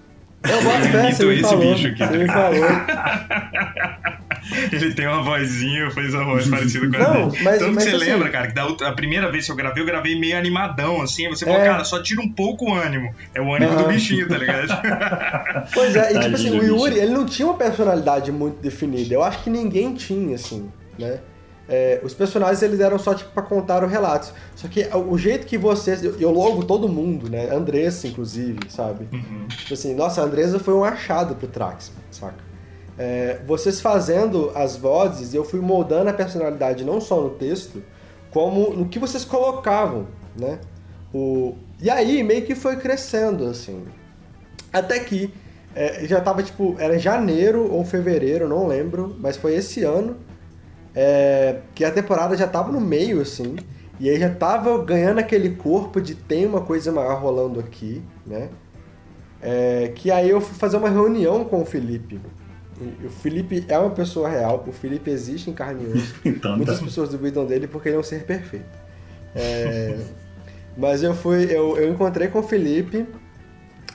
[0.43, 2.05] Eu boto fé, você me esse falou, bicho aqui.
[2.05, 2.63] Você me falou.
[4.71, 7.43] Ele tem uma vozinha, fez uma voz parecida com a Não, dele.
[7.43, 9.51] Mas, Tanto mas que você assim, lembra, cara, que da outra, a primeira vez que
[9.51, 11.29] eu gravei, eu gravei meio animadão, assim.
[11.29, 11.65] Você falou, É.
[11.65, 13.13] cara, só tira um pouco o ânimo.
[13.33, 14.67] É o ânimo do bichinho, tá ligado?
[15.73, 19.13] Pois é, e tipo assim, o Yuri, ele não tinha uma personalidade muito definida.
[19.13, 21.19] Eu acho que ninguém tinha, assim, né?
[21.67, 24.33] É, os personagens, eles eram só, tipo, pra contar os relatos.
[24.55, 26.03] Só que o jeito que vocês...
[26.03, 27.49] Eu, eu logo todo mundo, né?
[27.49, 29.07] Andressa, inclusive, sabe?
[29.13, 29.47] Uhum.
[29.47, 32.52] Tipo assim, nossa, a Andressa foi um achado pro Trax, saca?
[32.97, 37.81] É, vocês fazendo as vozes, eu fui moldando a personalidade não só no texto,
[38.31, 40.59] como no que vocês colocavam, né?
[41.13, 41.55] O...
[41.81, 43.83] E aí, meio que foi crescendo, assim.
[44.71, 45.33] Até que
[45.75, 50.17] é, já tava, tipo, era janeiro ou fevereiro, não lembro, mas foi esse ano,
[50.95, 53.55] é, que a temporada já tava no meio, assim,
[53.99, 58.49] e aí já tava ganhando aquele corpo de tem uma coisa maior rolando aqui, né?
[59.41, 62.19] É, que aí eu fui fazer uma reunião com o Felipe.
[63.03, 66.15] O Felipe é uma pessoa real, o Felipe existe em carne e osso.
[66.25, 66.85] Então, Muitas tá.
[66.85, 68.65] pessoas duvidam dele porque ele é um ser perfeito.
[69.35, 69.97] É,
[70.77, 73.05] mas eu fui, eu, eu encontrei com o Felipe,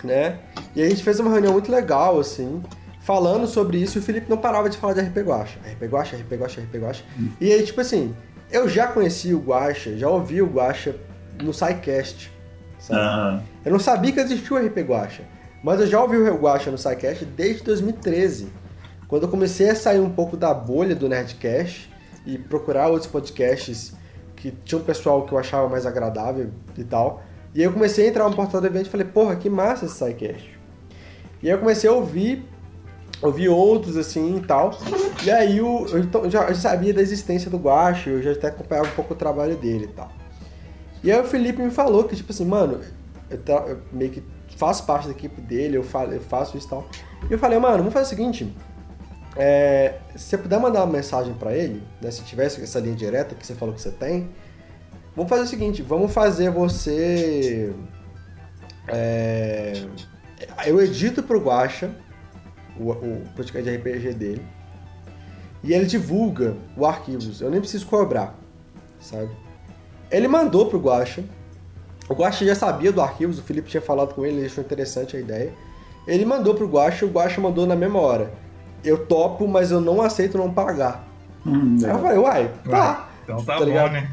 [0.03, 0.39] né?
[0.75, 2.63] E a gente fez uma reunião muito legal, assim,
[3.01, 5.59] falando sobre isso e o Felipe não parava de falar de RP Guacha.
[5.61, 7.05] RP Guacha, RP Guacha, RP Guacha.
[7.19, 7.31] Hum.
[7.41, 8.15] E aí, tipo assim,
[8.51, 10.97] eu já conheci o Guacha, já ouvi o Guacha
[11.43, 12.31] no SciCast,
[12.79, 13.01] sabe?
[13.01, 13.43] Uhum.
[13.65, 15.23] Eu não sabia que existia o RP Guacha,
[15.63, 18.49] mas eu já ouvi o Guacha no SciCast desde 2013.
[19.09, 21.91] Quando eu comecei a sair um pouco da bolha do Nerdcast
[22.27, 23.95] e procurar outros podcasts
[24.37, 27.23] que tinha um pessoal que eu achava mais agradável e tal.
[27.55, 29.87] E aí eu comecei a entrar no portal do evento e falei, porra, que massa
[29.87, 30.59] esse SciCast.
[31.43, 32.47] E aí eu comecei a ouvir,
[33.23, 34.79] ouvir outros assim e tal.
[35.25, 38.49] E aí eu, eu, então, eu já, sabia da existência do Guache, eu já até
[38.49, 40.13] acompanhava um pouco o trabalho dele e tal.
[41.03, 42.83] E aí o Felipe me falou que, tipo assim, mano,
[43.31, 44.23] eu, eu meio que
[44.55, 46.87] faço parte da equipe dele, eu, eu faço isso e tal.
[47.31, 48.55] E eu falei, mano, vamos fazer o seguinte.
[49.39, 53.37] É, se você puder mandar uma mensagem para ele, né, se tivesse essa linha direta
[53.37, 54.29] que você falou que você tem,
[55.15, 57.73] vamos fazer o seguinte, vamos fazer você...
[58.89, 59.85] É,
[60.67, 61.91] eu edito pro Guacha
[62.77, 64.43] o, o podcast de RPG dele
[65.63, 67.41] e ele divulga o arquivos.
[67.41, 68.35] Eu nem preciso cobrar,
[68.99, 69.31] sabe?
[70.11, 71.23] Ele mandou pro Guacha.
[72.09, 75.17] O Guacha já sabia do arquivos, o Felipe tinha falado com ele, ele achou interessante
[75.17, 75.53] a ideia.
[76.07, 78.48] Ele mandou pro Guacha, o Guacha mandou na mesma hora
[78.85, 81.07] eu topo, mas eu não aceito não pagar.
[81.47, 83.09] Hum, aí eu falei, uai, tá.
[83.25, 84.11] Então tá, tá bom, né?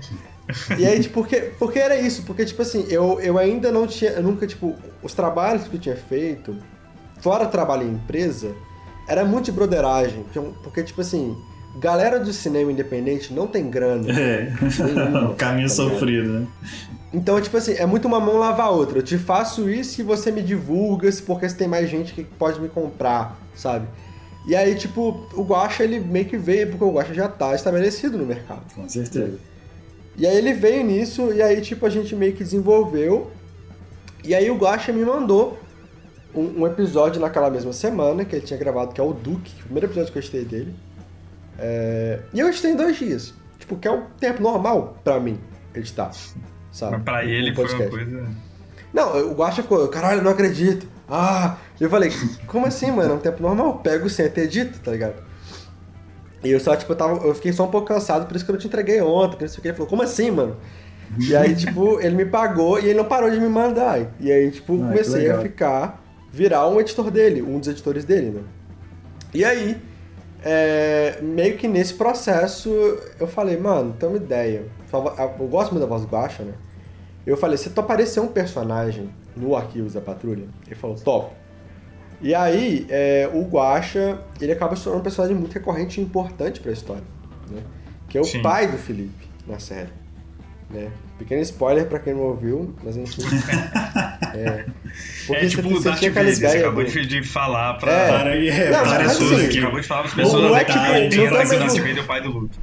[0.78, 4.12] E aí, tipo, porque, porque era isso, porque, tipo assim, eu, eu ainda não tinha,
[4.12, 6.56] eu nunca, tipo, os trabalhos que eu tinha feito,
[7.20, 8.54] fora trabalho em empresa,
[9.08, 11.36] era muito de broderagem, porque, porque tipo assim,
[11.80, 14.08] galera do cinema independente não tem grana.
[14.12, 14.54] É,
[15.32, 16.48] o caminho tá sofrido, né?
[17.14, 19.00] Então, tipo assim, é muito uma mão lavar a outra.
[19.00, 22.60] Eu te faço isso e você me divulga, porque você tem mais gente que pode
[22.60, 23.88] me comprar, sabe?
[24.48, 28.18] E aí, tipo, o Guacha ele meio que veio, porque o Guacha já tá estabelecido
[28.18, 28.62] no mercado.
[28.76, 29.40] Com certeza.
[30.18, 33.32] E aí ele veio nisso, e aí, tipo, a gente meio que desenvolveu.
[34.24, 35.58] E aí o Guacha me mandou
[36.34, 39.64] um, um, episódio naquela mesma semana que ele tinha gravado, que é o Duke, o
[39.64, 40.76] primeiro episódio que eu gostei dele.
[41.58, 42.20] É...
[42.34, 43.34] E eu editei em dois dias.
[43.58, 45.40] Tipo, que é o tempo normal pra mim
[45.74, 46.12] editar.
[46.72, 46.98] Sabe?
[46.98, 48.28] Mas pra ele foi uma coisa.
[48.94, 50.88] Não, o Guacha ficou, caralho, não acredito.
[51.10, 51.58] Ah!
[51.80, 52.12] Eu falei,
[52.48, 53.14] como assim, mano?
[53.14, 55.24] É um tempo normal, pego sem ter dito, tá ligado?
[56.44, 58.52] E eu só, tipo, eu, tava, eu fiquei só um pouco cansado, por isso que
[58.52, 59.68] eu não te entreguei ontem, não sei o que.
[59.68, 60.58] Ele falou, como assim, mano?
[61.20, 64.00] E aí, tipo, ele me pagou e ele não parou de me mandar.
[64.20, 68.30] E aí, tipo, ah, comecei a ficar, virar um editor dele, um dos editores dele,
[68.30, 68.42] né?
[69.34, 69.82] E aí,
[70.44, 72.70] é, meio que nesse processo,
[73.20, 74.66] eu falei, mano, tem uma ideia.
[74.94, 76.54] Eu gosto muito da voz do Guacha, né?
[77.26, 81.34] Eu falei, se tu aparecer um personagem no Arquivos da Patrulha, ele falou, top.
[82.22, 86.60] E aí, é, o Guacha, ele acaba se tornando um personagem muito recorrente e importante
[86.60, 87.04] para a história,
[87.50, 87.62] né?
[88.08, 88.42] Que é o Sim.
[88.42, 89.90] pai do Felipe na série,
[90.70, 90.90] né?
[91.18, 93.22] Pequeno spoiler para quem não ouviu, mas a gente...
[94.34, 94.66] é,
[95.28, 96.34] porque é tipo você, aquela ideia...
[96.34, 97.06] Você acabou do...
[97.06, 100.10] de falar para é, para, é, não, para pessoas assim, aqui, acabou de falar para
[100.10, 102.58] as pessoas não é tipo, quem era o Nascimento é o pai do Luke.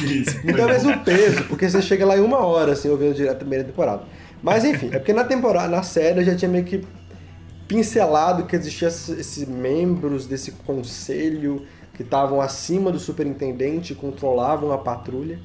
[0.00, 3.32] Isso, então é mesmo peso, porque você chega lá em uma hora, assim, ouvindo direto
[3.32, 4.02] a primeira temporada.
[4.42, 6.84] Mas enfim, é porque na temporada, na série, eu já tinha meio que
[7.68, 14.78] pincelado que existia esses membros desse conselho que estavam acima do superintendente e controlavam a
[14.78, 15.38] patrulha.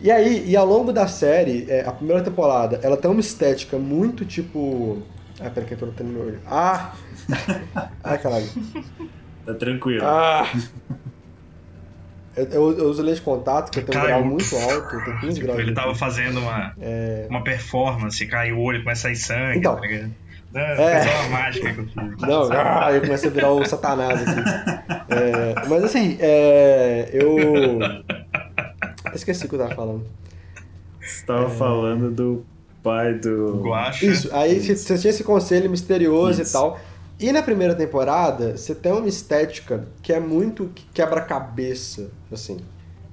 [0.00, 3.76] E aí, e ao longo da série, é, a primeira temporada, ela tem uma estética
[3.76, 5.02] muito tipo.
[5.38, 6.40] Ah, peraí que eu tô tendo meu olho.
[6.46, 6.94] Ah!
[8.02, 8.46] Ai, caralho.
[9.44, 10.04] Tá tranquilo.
[10.04, 10.46] Ah!
[12.36, 15.04] Eu, eu, eu uso lente de contato, que eu tenho um grau muito alto, eu
[15.04, 15.60] tenho 15 tipo, graus.
[15.60, 17.26] Ele tava fazendo uma, é...
[17.28, 20.12] uma performance, cai o olho, começa a sair sangue, então, tá ligado?
[20.52, 21.94] Não, é uma mágica que eu fiz.
[22.26, 24.40] Não, ah, eu comecei a virar o satanás aqui.
[25.08, 27.78] É, mas assim, é, eu.
[29.14, 30.06] Esqueci o que eu tava falando.
[31.00, 31.50] Você tava é...
[31.50, 32.44] falando do
[32.82, 33.60] pai do.
[33.62, 34.06] Guacha.
[34.06, 36.50] Isso, aí você tinha esse conselho misterioso Isso.
[36.50, 36.80] e tal.
[37.20, 42.56] E na primeira temporada, você tem uma estética que é muito quebra-cabeça, assim,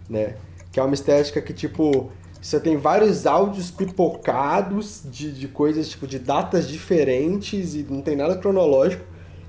[0.09, 0.37] né?
[0.71, 2.09] Que é uma estética que, tipo,
[2.41, 8.15] você tem vários áudios pipocados de, de coisas, tipo, de datas diferentes e não tem
[8.15, 9.03] nada cronológico.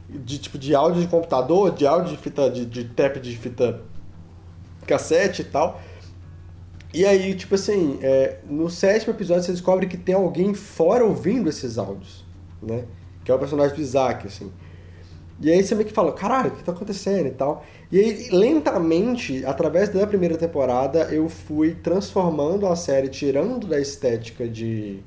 [0.09, 3.81] De tipo de áudio de computador, de áudio de fita, de, de tape de fita
[4.87, 5.81] cassete e tal.
[6.92, 11.49] E aí, tipo assim, é, no sétimo episódio você descobre que tem alguém fora ouvindo
[11.49, 12.25] esses áudios,
[12.61, 12.85] né?
[13.29, 14.51] Que é o personagem do Isaac, assim.
[15.38, 17.62] E aí você meio que fala, caralho, o que tá acontecendo e tal.
[17.93, 24.49] E aí, lentamente, através da primeira temporada, eu fui transformando a série, tirando da estética
[24.49, 25.01] de,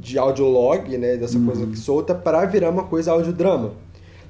[0.00, 1.44] de audiolog, né, dessa uhum.
[1.44, 3.72] coisa solta, para virar uma coisa audiodrama.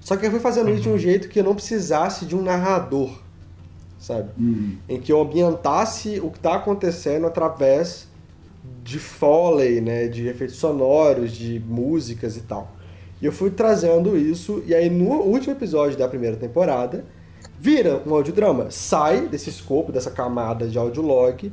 [0.00, 0.98] Só que eu fui fazendo isso de um uhum.
[0.98, 3.16] jeito que eu não precisasse de um narrador,
[4.00, 4.30] sabe?
[4.36, 4.76] Uhum.
[4.88, 8.08] Em que eu ambientasse o que tá acontecendo através
[8.82, 12.72] de foley, né, de efeitos sonoros, de músicas e tal.
[13.20, 17.04] E eu fui trazendo isso, e aí no último episódio da primeira temporada,
[17.58, 18.70] vira um audiodrama.
[18.70, 21.50] Sai desse escopo, dessa camada de audiolog,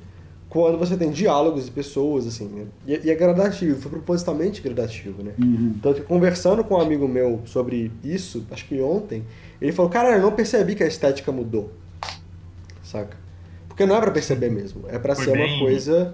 [0.49, 2.65] quando você tem diálogos de pessoas, assim, né?
[2.85, 5.31] E, e, é gradativo, foi propositalmente gradativo, né?
[5.39, 5.75] Uhum.
[5.81, 9.23] Tanto que conversando com um amigo meu sobre isso, acho que ontem,
[9.61, 11.71] ele falou, cara, eu não percebi que a estética mudou.
[12.83, 13.15] Saca?
[13.69, 15.53] Porque não é pra perceber mesmo, é para ser bem...
[15.53, 16.13] uma coisa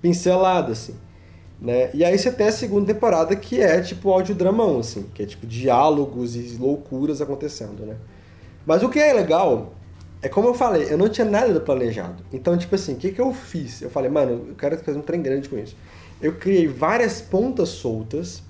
[0.00, 0.94] pincelada, assim.
[1.60, 1.90] Né?
[1.92, 5.46] E aí você tem a segunda temporada que é tipo audiodramão, assim, que é tipo
[5.46, 7.96] diálogos e loucuras acontecendo, né?
[8.64, 9.74] Mas o que é legal
[10.22, 12.22] é como eu falei, eu não tinha nada planejado.
[12.32, 13.80] Então, tipo assim, o que, que eu fiz?
[13.80, 15.76] Eu falei, mano, eu quero fazer um trem grande com isso.
[16.20, 18.42] Eu criei várias pontas soltas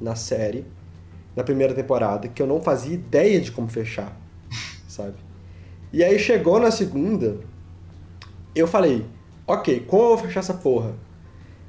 [0.00, 0.64] na série,
[1.34, 4.16] na primeira temporada, que eu não fazia ideia de como fechar,
[4.88, 5.16] sabe?
[5.92, 7.38] E aí chegou na segunda,
[8.54, 9.04] eu falei,
[9.46, 10.94] ok, como eu vou fechar essa porra?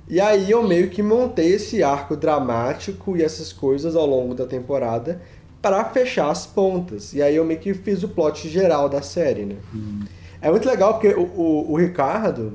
[0.09, 4.45] E aí eu meio que montei esse arco dramático e essas coisas ao longo da
[4.45, 5.21] temporada
[5.61, 7.13] para fechar as pontas.
[7.13, 9.55] E aí eu meio que fiz o plot geral da série, né?
[9.75, 10.05] Hum.
[10.41, 12.53] É muito legal porque o, o, o, Ricardo,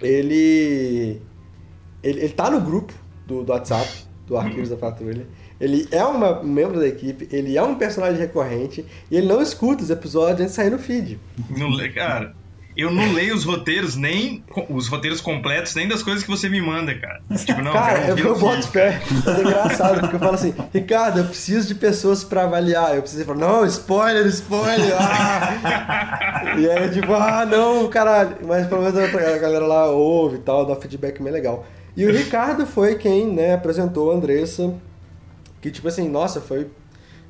[0.00, 1.20] ele,
[2.02, 2.20] ele.
[2.20, 2.92] Ele tá no grupo
[3.26, 5.26] do, do WhatsApp, do Arquivos da Patrulha.
[5.60, 9.40] Ele é uma, um membro da equipe, ele é um personagem recorrente e ele não
[9.40, 11.18] escuta os episódios antes de sair no feed.
[11.48, 12.34] Não, cara,
[12.76, 16.60] eu não leio os roteiros, nem os roteiros completos, nem das coisas que você me
[16.60, 17.22] manda, cara.
[17.44, 19.00] Tipo, não, cara, eu, eu boto fé.
[19.24, 22.96] Mas é engraçado, porque eu falo assim, Ricardo, eu preciso de pessoas pra avaliar.
[22.96, 24.92] Eu preciso falar, não, spoiler, spoiler.
[24.98, 26.54] Ah!
[26.58, 28.38] e aí, tipo, ah, não, caralho.
[28.44, 31.64] Mas pelo menos a galera lá ouve e tal, dá feedback meio legal.
[31.96, 34.74] E o Ricardo foi quem, né, apresentou a Andressa,
[35.60, 36.68] que, tipo assim, nossa, foi.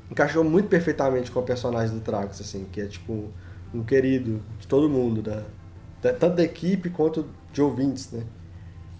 [0.09, 3.31] encaixou muito perfeitamente com o personagem do Trax, assim, que é tipo
[3.79, 5.43] um querido de todo mundo, da,
[6.01, 8.23] da tanto da equipe quanto de ouvintes, né?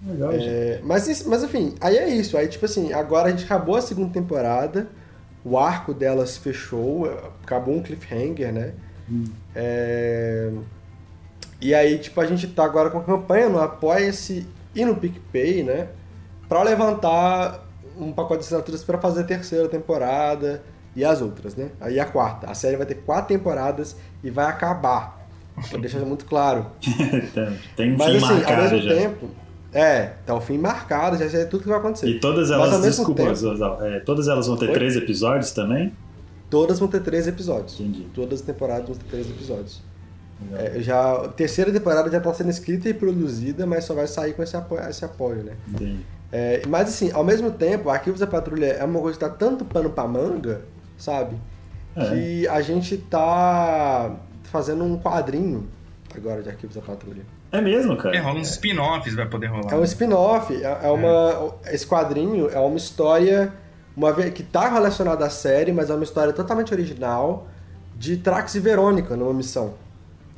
[0.06, 2.38] Legal, é, mas, mas enfim, aí é isso.
[2.38, 4.88] Aí, tipo assim, agora a gente acabou a segunda temporada,
[5.44, 7.06] o arco delas fechou,
[7.44, 8.74] acabou um cliffhanger, né?
[9.10, 9.26] Hum.
[9.56, 10.52] É,
[11.62, 15.64] e aí, tipo, a gente tá agora com a campanha no Apoia-se e no PicPay,
[15.64, 15.88] né?
[16.48, 17.66] Pra levantar
[17.98, 20.62] um pacote de assinaturas para fazer a terceira temporada
[20.96, 21.70] e as outras, né?
[21.82, 22.50] Aí a quarta.
[22.50, 25.28] A série vai ter quatro temporadas e vai acabar.
[25.70, 26.68] Pra deixar muito claro.
[27.76, 28.96] Tem um Mas, fim assim, marcado ao mesmo já.
[28.96, 29.28] tempo.
[29.74, 32.08] É, tá o fim marcado, já sei tudo que vai acontecer.
[32.08, 35.92] E todas elas, desculpa, tempo, é, todas elas vão ter três episódios também?
[36.50, 37.78] Todas vão ter três episódios.
[37.80, 38.08] Entendi.
[38.14, 39.84] Todas as temporadas vão ter três episódios.
[40.54, 44.34] É, já, a terceira temporada já está sendo escrita e produzida, mas só vai sair
[44.34, 45.54] com esse apoio, esse apoio né?
[45.68, 46.06] Entendi.
[46.32, 49.64] É, mas assim, ao mesmo tempo, Arquivos da Patrulha é uma coisa que tá tanto
[49.64, 50.62] pano pra manga
[50.98, 51.36] sabe?
[51.96, 52.10] É.
[52.10, 55.68] Que a gente tá fazendo um quadrinho
[56.16, 57.24] agora de Arquivos da Patrulha.
[57.52, 58.16] É mesmo, cara?
[58.16, 59.74] É, rola uns spin-offs, vai poder rolar.
[59.74, 61.56] É um spin-off, é, é uma.
[61.66, 61.76] É.
[61.76, 63.54] Esse quadrinho é uma história
[63.96, 67.48] uma que tá relacionada à série, mas é uma história totalmente original
[67.98, 69.74] de Trax e Verônica numa missão,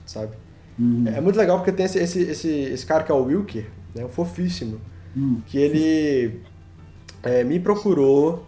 [0.05, 0.33] sabe?
[0.77, 1.05] Uhum.
[1.07, 4.05] É muito legal porque tem esse, esse, esse, esse cara que é o Wilker, né,
[4.05, 4.79] um fofíssimo,
[5.15, 5.41] uhum.
[5.47, 6.39] que ele
[7.23, 8.45] é, me procurou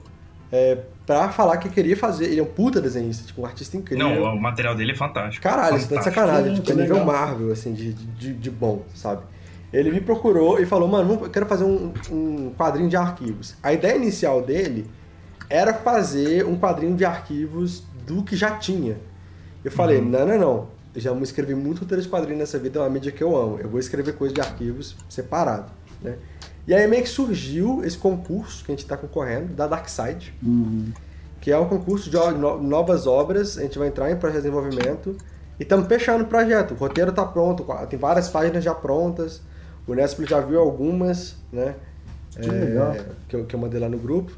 [0.52, 0.78] é,
[1.10, 2.26] pra falar que queria fazer.
[2.26, 4.08] Ele é um puta desenhista, tipo, um artista incrível.
[4.08, 5.42] Não, o material dele é fantástico.
[5.42, 5.96] Caralho, fantástico.
[5.96, 9.24] isso tá de sacanagem, tipo, é nível Marvel, assim, de, de, de, bom, sabe?
[9.74, 13.56] Ele me procurou e falou, mano, eu quero fazer um, um quadrinho de arquivos.
[13.64, 14.86] A ideia inicial dele
[15.50, 18.98] era fazer um quadrinho de arquivos do que já tinha.
[19.66, 20.10] Eu falei, uhum.
[20.10, 20.68] não, não, não.
[20.94, 23.58] Eu já escrevi muito roteiro de quadrinho nessa vida, é uma mídia que eu amo.
[23.60, 25.72] Eu vou escrever coisa de arquivos separado,
[26.04, 26.18] né?
[26.68, 30.92] E aí meio que surgiu esse concurso que a gente está concorrendo, da Darkside, uhum.
[31.42, 32.18] que é um concurso de
[32.62, 35.18] novas obras, a gente vai entrar em projeto de desenvolvimento
[35.60, 36.72] e estamos fechando o projeto.
[36.72, 39.42] O roteiro está pronto, tem várias páginas já prontas,
[39.88, 41.76] o Nesple já viu algumas, né?
[42.40, 42.96] Que é, legal.
[43.28, 44.32] Que eu, que eu mandei lá no grupo.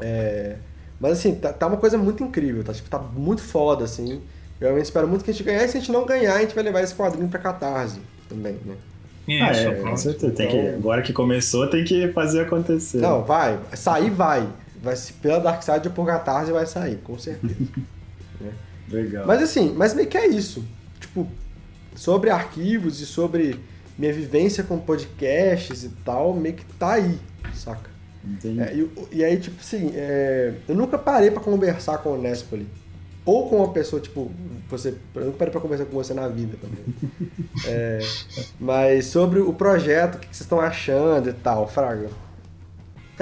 [0.00, 0.56] É,
[1.00, 4.20] mas assim, tá, tá, uma coisa muito incrível, tá, tipo, tá muito foda, assim.
[4.60, 5.64] Eu realmente espero muito que a gente ganhe.
[5.64, 8.56] E se a gente não ganhar, a gente vai levar esse quadrinho pra Catarse também,
[8.64, 8.76] né?
[9.26, 10.32] Isso, ah, é, com certeza.
[10.32, 12.98] Tem que, então- agora que começou, tem que fazer acontecer.
[12.98, 13.58] Não, vai.
[13.74, 14.48] Sair vai.
[14.82, 17.54] vai pela Dark Side ou por Catarse vai sair, com certeza.
[18.40, 18.52] né?
[18.90, 19.26] Legal.
[19.26, 20.64] Mas assim, mas meio que é isso.
[21.00, 21.26] Tipo,
[21.94, 23.58] sobre arquivos e sobre
[23.96, 27.18] minha vivência com podcasts e tal, meio que tá aí,
[27.54, 27.90] saca?
[28.24, 28.60] Entendi.
[28.60, 32.66] É, e, e, aí, tipo assim, é, eu nunca parei para conversar com o Nespoli
[33.24, 34.30] ou com uma pessoa, tipo,
[34.68, 34.94] você.
[35.14, 36.84] Eu não parei pra conversar com você na vida também.
[37.66, 38.00] é,
[38.58, 42.08] mas sobre o projeto, o que vocês estão achando e tal, Fraga.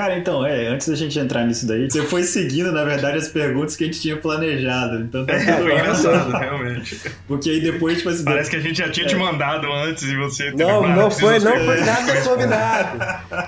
[0.01, 3.29] Cara, então, é, antes da gente entrar nisso daí, você foi seguindo, na verdade, as
[3.29, 4.99] perguntas que a gente tinha planejado.
[4.99, 6.99] Então tá tudo é, engraçado, realmente.
[7.29, 8.25] Porque aí depois, tipo assim.
[8.25, 9.09] Parece que a gente já tinha é.
[9.11, 10.53] te mandado antes e você.
[10.53, 12.99] Não, não foi, não foi nada combinado.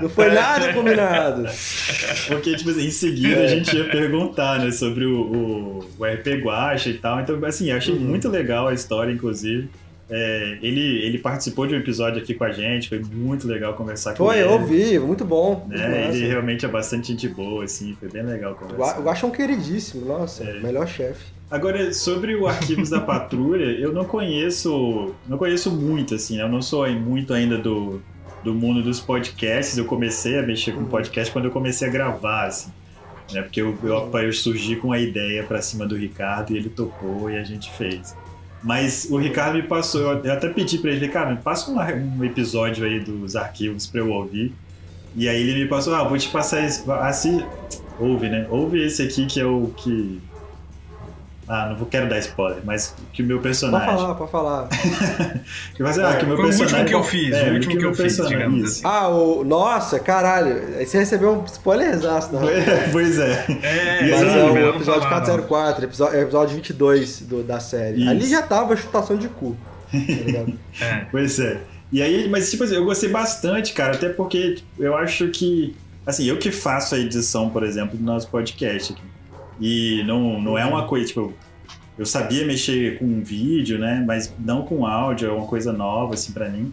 [0.03, 1.45] Não foi nada combinado.
[2.29, 6.43] Porque, tipo assim, em seguida a gente ia perguntar, né, sobre o, o, o RP
[6.45, 7.19] Guacha e tal.
[7.23, 8.01] Então, assim, eu achei uhum.
[8.01, 9.71] muito legal a história, inclusive.
[10.11, 14.15] É, ele, ele participou de um episódio aqui com a gente, foi muito legal conversar
[14.15, 14.45] foi, com ele.
[14.45, 15.67] Foi, eu ouvi, muito bom.
[15.69, 16.09] Né?
[16.09, 19.01] Ele realmente é bastante gente boa, assim, foi bem legal conversar.
[19.01, 20.61] Eu acho um queridíssimo, nossa, é.
[20.61, 21.33] melhor chefe.
[21.51, 26.63] Agora, sobre o Arquivos da Patrulha, eu não conheço, não conheço muito, assim, eu não
[26.63, 28.03] sou muito ainda do,
[28.43, 30.87] do mundo dos podcasts, eu comecei a mexer com uhum.
[30.87, 32.71] podcast quando eu comecei a gravar, assim.
[33.33, 33.43] Né?
[33.43, 37.31] Porque eu, eu, eu surgi com a ideia para cima do Ricardo e ele topou
[37.31, 38.15] e a gente fez.
[38.63, 42.85] Mas o Ricardo me passou, eu até pedi para ele, cara, me passa um, episódio
[42.85, 44.55] aí dos arquivos para eu ouvir.
[45.17, 46.89] E aí ele me passou, ah, vou te passar esse.
[46.91, 47.45] Assim,
[47.99, 48.47] ouve, né?
[48.49, 50.21] Ouve esse aqui que é o que
[51.55, 53.87] ah, não vou, quero dar spoiler, mas que o meu personagem.
[53.87, 54.69] Pode falar, pode falar.
[55.77, 56.77] que vai ah, que o meu Foi personagem.
[56.77, 58.81] O último que eu fiz, é, o último que, que eu fiz, digamos assim.
[58.87, 59.45] Ah, o.
[59.45, 60.79] Nossa, caralho.
[60.79, 62.41] Aí você recebeu um spoiler exato, não?
[62.91, 63.45] pois é.
[63.63, 68.01] É, mas é o episódio 404, episódio, episódio 22 do, da série.
[68.01, 68.11] Isso.
[68.11, 69.55] Ali já tava chutação de cu.
[69.91, 71.07] Tá é.
[71.13, 71.61] Pois é.
[71.93, 75.77] E aí, mas tipo assim, eu gostei bastante, cara, até porque eu acho que.
[76.07, 79.03] Assim, eu que faço a edição, por exemplo, do nosso podcast aqui.
[79.61, 81.35] E não, não é uma coisa, tipo,
[81.99, 84.03] eu sabia mexer com vídeo, né?
[84.07, 86.73] Mas não com áudio, é uma coisa nova, assim, para mim.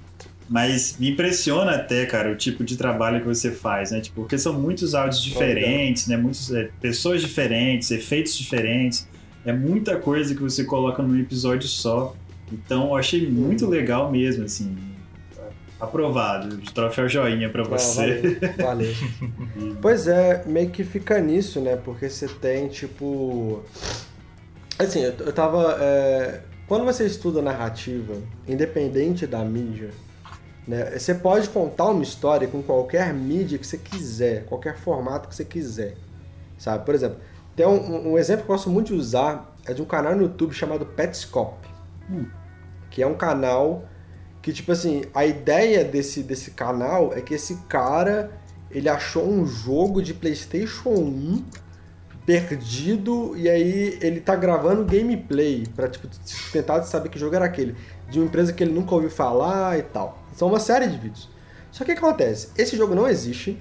[0.49, 4.01] Mas me impressiona até, cara, o tipo de trabalho que você faz, né?
[4.01, 6.17] Tipo, porque são muitos áudios diferentes, né?
[6.17, 9.07] Muitas é, pessoas diferentes, efeitos diferentes.
[9.45, 12.15] É muita coisa que você coloca num episódio só.
[12.51, 14.75] Então, eu achei muito legal mesmo, assim.
[15.79, 18.37] Aprovado, de troféu joinha para ah, você.
[18.57, 18.93] valeu.
[19.55, 19.77] valeu.
[19.81, 21.77] pois é, meio que fica nisso, né?
[21.77, 23.63] Porque você tem, tipo.
[24.77, 25.77] Assim, eu, eu tava.
[25.79, 26.41] É...
[26.67, 28.13] Quando você estuda narrativa,
[28.47, 29.89] independente da mídia,
[30.69, 30.99] né?
[30.99, 35.43] Você pode contar uma história com qualquer mídia que você quiser, qualquer formato que você
[35.43, 35.95] quiser.
[36.59, 36.85] Sabe?
[36.85, 37.17] Por exemplo,
[37.55, 40.21] tem um, um exemplo que eu gosto muito de usar, é de um canal no
[40.21, 41.67] YouTube chamado Petscope.
[42.07, 42.27] Hum.
[42.91, 43.88] Que é um canal
[44.41, 48.31] que tipo assim, a ideia desse, desse canal é que esse cara
[48.71, 51.43] ele achou um jogo de PlayStation 1
[52.25, 56.07] perdido e aí ele tá gravando gameplay para tipo
[56.51, 57.75] tentar saber que jogo era aquele
[58.07, 60.19] de uma empresa que ele nunca ouviu falar e tal.
[60.35, 61.27] São uma série de vídeos.
[61.71, 62.49] Só que o que acontece?
[62.57, 63.59] Esse jogo não existe.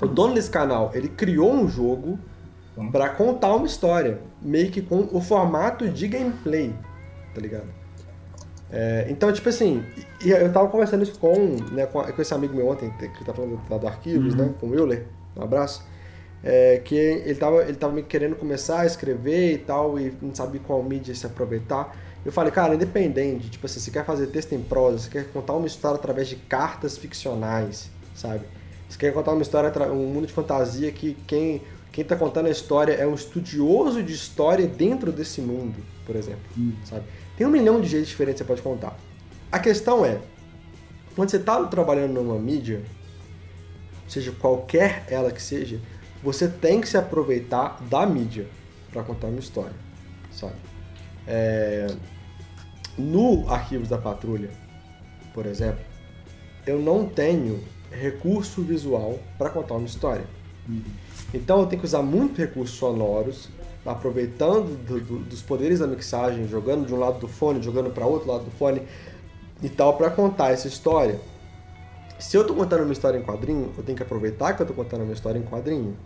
[0.00, 2.18] O dono desse canal, ele criou um jogo
[2.90, 6.74] para contar uma história, meio que com o formato de gameplay,
[7.34, 7.81] tá ligado?
[8.72, 9.84] É, então, tipo assim,
[10.24, 13.76] eu tava conversando isso com, né, com, esse amigo meu ontem, que tá falando lá
[13.76, 14.48] do Arquivos, né, uhum.
[14.48, 15.04] né, com o Euler,
[15.36, 15.84] um abraço,
[16.42, 20.60] é, que ele tava, ele tava querendo começar a escrever e tal, e não sabia
[20.66, 21.94] qual mídia se aproveitar.
[22.24, 25.52] Eu falei, cara, independente, tipo assim, você quer fazer texto em prosa, você quer contar
[25.52, 28.44] uma história através de cartas ficcionais, sabe?
[28.88, 31.62] Você quer contar uma história, um mundo de fantasia que quem,
[31.92, 35.76] quem tá contando a história é um estudioso de história dentro desse mundo,
[36.06, 36.72] por exemplo, hum.
[36.84, 37.04] sabe?
[37.36, 38.98] Tem um milhão de jeitos diferentes que você pode contar.
[39.50, 40.18] A questão é,
[41.14, 42.82] quando você está trabalhando numa mídia,
[44.08, 45.78] seja qualquer ela que seja,
[46.22, 48.46] você tem que se aproveitar da mídia
[48.90, 49.76] para contar uma história,
[50.30, 50.54] sabe?
[51.26, 51.88] É...
[52.96, 54.50] No Arquivos da Patrulha,
[55.32, 55.84] por exemplo,
[56.66, 60.24] eu não tenho recurso visual para contar uma história.
[60.68, 60.82] Uhum.
[61.32, 63.48] Então eu tenho que usar muito recursos sonoros
[63.84, 68.06] aproveitando do, do, dos poderes da mixagem, jogando de um lado do fone, jogando para
[68.06, 68.82] outro lado do fone
[69.60, 71.18] e tal, para contar essa história.
[72.18, 74.84] Se eu estou contando uma história em quadrinho, eu tenho que aproveitar que eu estou
[74.84, 75.96] contando uma história em quadrinho.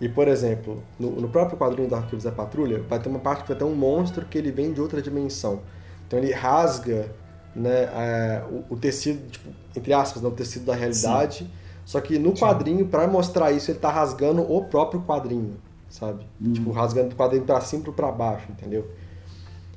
[0.00, 3.42] E, por exemplo, no, no, próprio quadrinho do Arquivos da Patrulha, vai ter uma parte
[3.42, 5.60] que vai ter um monstro que ele vem de outra dimensão.
[6.06, 7.12] Então ele rasga
[7.54, 11.38] né, é, o, o, tecido, tipo, entre aspas, né, o tecido da realidade.
[11.44, 11.50] Sim.
[11.84, 15.56] Só que no quadrinho, para mostrar isso, ele está rasgando o próprio quadrinho
[15.90, 16.24] sabe?
[16.40, 16.52] Hum.
[16.52, 18.88] Tipo, rasgando do quadrinho pra cima pro pra baixo, entendeu?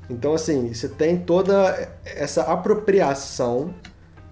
[0.09, 3.73] Então, assim, você tem toda essa apropriação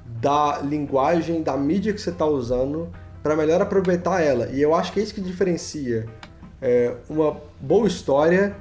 [0.06, 2.90] da linguagem, da mídia que você está usando
[3.24, 4.48] para melhor aproveitar ela.
[4.48, 6.08] E eu acho que é isso que diferencia
[6.62, 8.56] é, uma boa história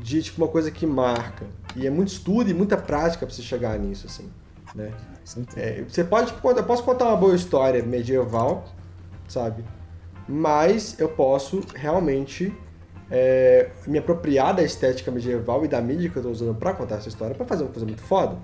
[0.00, 1.44] de tipo, uma coisa que marca.
[1.76, 4.30] E é muito estudo e muita prática para você chegar nisso, assim,
[4.74, 4.92] né?
[5.56, 8.64] É, você pode, eu posso contar uma boa história medieval,
[9.26, 9.64] sabe?
[10.28, 12.52] mas eu posso realmente
[13.10, 16.96] é, me apropriar da estética medieval e da mídia que eu estou usando para contar
[16.96, 18.36] essa história para fazer uma coisa muito foda.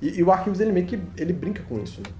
[0.00, 2.00] E, e, o Arquivos ele meio que ele brinca com isso.
[2.00, 2.12] Né?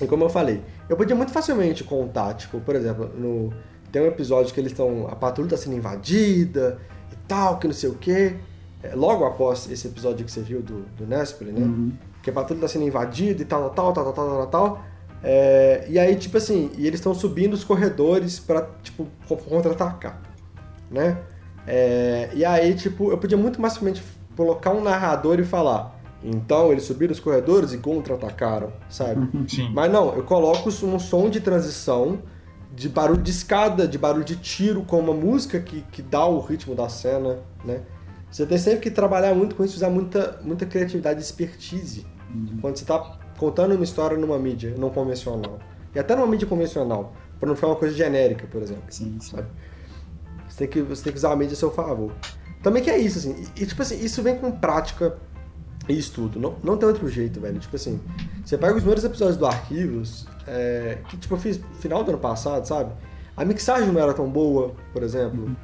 [0.00, 3.52] E como eu falei, eu podia muito facilmente contar, tipo, por exemplo, no,
[3.90, 5.06] tem um episódio que eles estão.
[5.08, 6.80] A patrulha está sendo invadida
[7.12, 8.36] e tal, que não sei o quê.
[8.82, 11.60] É, logo após esse episódio que você viu do, do Nespoli, né?
[11.60, 11.92] Uhum.
[12.22, 14.84] Que a patrulha está sendo invadida e tal, tal, tal, tal, tal, tal, tal.
[15.22, 19.06] É, e aí, tipo assim, e eles estão subindo os corredores para tipo,
[19.48, 20.20] contra-atacar,
[20.90, 21.18] né?
[21.66, 24.02] É, e aí, tipo, eu podia muito mais facilmente
[24.36, 29.28] colocar um narrador e falar então eles subiram os corredores e contra-atacaram, sabe?
[29.34, 29.48] Uhum.
[29.48, 29.70] Sim.
[29.72, 32.20] Mas não, eu coloco um som de transição,
[32.72, 36.40] de barulho de escada, de barulho de tiro, com uma música que, que dá o
[36.40, 37.80] ritmo da cena, né?
[38.32, 42.06] Você tem sempre que trabalhar muito com isso, usar muita, muita criatividade e expertise.
[42.34, 42.58] Uhum.
[42.62, 42.98] Quando você está
[43.36, 45.58] contando uma história numa mídia não convencional.
[45.94, 48.84] E até numa mídia convencional, para não ficar uma coisa genérica, por exemplo.
[48.88, 49.36] Sim, sim.
[49.36, 49.48] Sabe?
[50.48, 52.10] Você tem, que, você tem que usar a mídia a seu favor.
[52.62, 53.44] Também que é isso, assim.
[53.54, 55.18] E, tipo assim, isso vem com prática
[55.86, 56.40] e estudo.
[56.40, 57.58] Não, não tem outro jeito, velho.
[57.58, 58.00] Tipo assim,
[58.42, 62.20] você pega os primeiros episódios do Arquivos, é, que tipo eu fiz final do ano
[62.20, 62.94] passado, sabe?
[63.36, 65.44] A mixagem não era tão boa, por exemplo.
[65.44, 65.56] Uhum.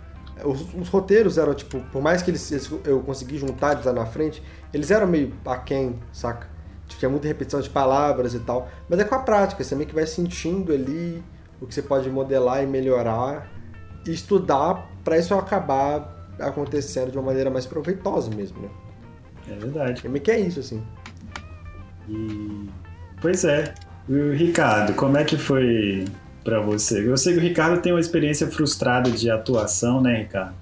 [0.45, 3.93] Os, os, roteiros eram, tipo, por mais que eles, eles eu consegui juntar eles lá
[3.93, 6.49] na frente, eles eram meio aquém, saca?
[6.86, 8.68] Tipo, tinha muita repetição de palavras e tal.
[8.89, 11.22] Mas é com a prática, você meio que vai sentindo ali
[11.61, 13.51] o que você pode modelar e melhorar
[14.07, 18.68] e estudar para isso acabar acontecendo de uma maneira mais proveitosa mesmo, né?
[19.51, 20.07] É verdade.
[20.07, 20.82] É meio que é isso, assim.
[22.09, 22.68] E...
[23.20, 23.74] Pois é.
[24.09, 26.05] o Ricardo, como é que foi
[26.49, 27.07] para você?
[27.07, 30.55] Eu sei que o Ricardo tem uma experiência frustrada de atuação, né, Ricardo?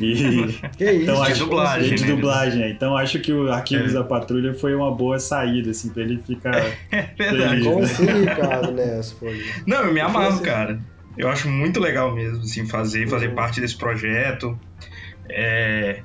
[0.00, 0.52] E...
[0.78, 1.02] que isso?
[1.02, 1.94] Então, acho, de dublagem.
[1.96, 2.14] De né?
[2.14, 2.70] dublagem.
[2.70, 3.94] Então acho que o Arquivos é.
[3.94, 6.54] da Patrulha foi uma boa saída, assim, pra ele ficar.
[6.92, 7.64] É verdade.
[7.64, 9.00] Como assim, Ricardo, né?
[9.66, 10.78] Não, eu me amarro, cara.
[11.18, 13.34] Eu acho muito legal mesmo, assim, fazer, fazer uhum.
[13.34, 14.56] parte desse projeto.
[15.28, 16.02] É,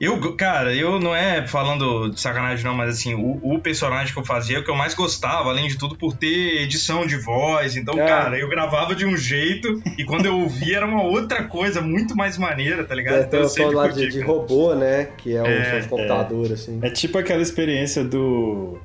[0.00, 4.18] eu, cara, eu não é falando de sacanagem, não, mas assim, o, o, personagem que
[4.18, 7.16] eu fazia é o que eu mais gostava, além de tudo, por ter edição de
[7.16, 7.76] voz.
[7.76, 8.06] Então, é.
[8.06, 12.16] cara, eu gravava de um jeito e quando eu ouvia era uma outra coisa muito
[12.16, 13.18] mais maneira, tá ligado?
[13.18, 15.08] É, então, o som lá de, de, robô, né?
[15.16, 16.54] Que é um é, de computador, é.
[16.54, 16.78] assim.
[16.82, 18.78] É tipo aquela experiência do.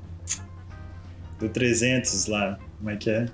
[1.40, 2.58] do 300 lá.
[2.78, 3.26] Como é que é?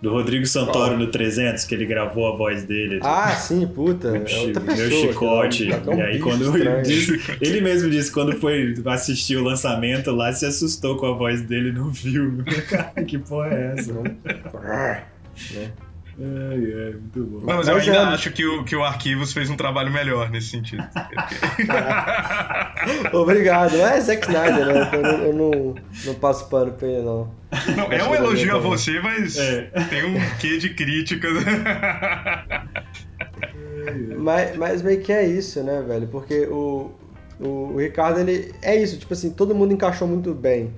[0.00, 2.94] Do Rodrigo Santoro no 300, que ele gravou a voz dele.
[2.96, 4.08] Tipo, ah, sim, puta.
[4.08, 5.68] É outra pessoa, meu chicote.
[5.68, 10.46] Tá e aí, quando disse, ele mesmo disse quando foi assistir o lançamento lá, se
[10.46, 12.44] assustou com a voz dele no filme.
[12.68, 13.92] Cara, que porra é essa?
[13.92, 15.04] né?
[16.22, 17.40] Ai, ai, muito bom.
[17.44, 18.14] Mas, mas eu ainda é...
[18.14, 20.84] acho que o, que o Arquivos fez um trabalho melhor nesse sentido.
[23.14, 23.78] Obrigado.
[23.78, 24.90] Não é Zack Snyder, né?
[24.92, 27.30] Eu, não, eu não, não passo pano pra ele, não.
[27.74, 29.70] Não, é um elogio a você, mas é.
[29.88, 31.26] tem um quê de crítica.
[34.18, 36.06] mas, mas meio que é isso, né, velho?
[36.08, 36.90] Porque o,
[37.40, 38.54] o, o Ricardo, ele.
[38.60, 40.70] É isso, tipo assim, todo mundo encaixou muito bem.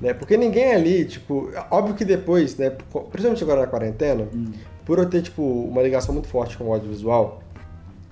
[0.00, 0.14] Né?
[0.14, 4.52] Porque ninguém ali, tipo, óbvio que depois, né, principalmente agora na quarentena, hum
[4.84, 7.40] por eu ter, tipo, uma ligação muito forte com o audiovisual,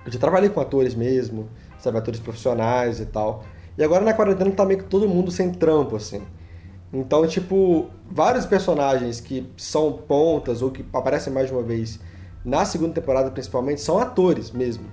[0.05, 1.47] eu já trabalhei com atores mesmo,
[1.79, 3.43] sabe, atores profissionais e tal.
[3.77, 6.21] E agora na quarentena tá meio que todo mundo sem trampo, assim.
[6.91, 11.99] Então, tipo, vários personagens que são pontas ou que aparecem mais de uma vez
[12.45, 14.85] na segunda temporada, principalmente, são atores mesmo,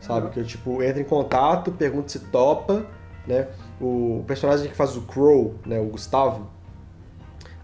[0.00, 0.30] sabe?
[0.30, 2.86] Que eu, tipo, entro em contato, pergunto se topa,
[3.26, 3.48] né?
[3.80, 5.78] O personagem que faz o Crow, né?
[5.78, 6.48] O Gustavo,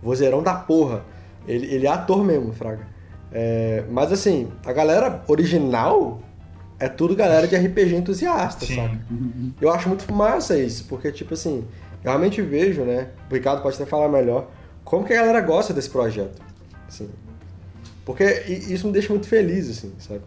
[0.02, 1.04] vozeirão da porra.
[1.48, 2.86] Ele, ele é ator mesmo, Fraga.
[3.32, 6.20] É, mas assim, a galera original
[6.80, 8.76] é tudo galera de RPG entusiasta, Sim.
[8.76, 8.98] saca?
[9.60, 11.64] Eu acho muito massa isso, porque, tipo assim,
[12.02, 13.08] eu realmente vejo, né?
[13.30, 14.48] O Ricardo pode até falar melhor,
[14.82, 16.40] como que a galera gosta desse projeto.
[16.88, 17.08] Assim.
[18.04, 20.22] Porque isso me deixa muito feliz, assim, sabe?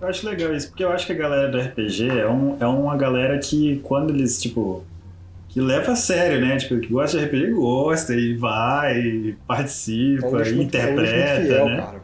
[0.00, 2.66] Eu acho legal isso, porque eu acho que a galera do RPG é, um, é
[2.66, 4.82] uma galera que, quando eles, tipo,
[5.50, 6.56] que leva a sério, né?
[6.56, 11.66] Tipo, que gosta de RPG, gosta e vai, participa, é um interpreta, é um fiel,
[11.66, 11.76] né?
[11.76, 12.03] Cara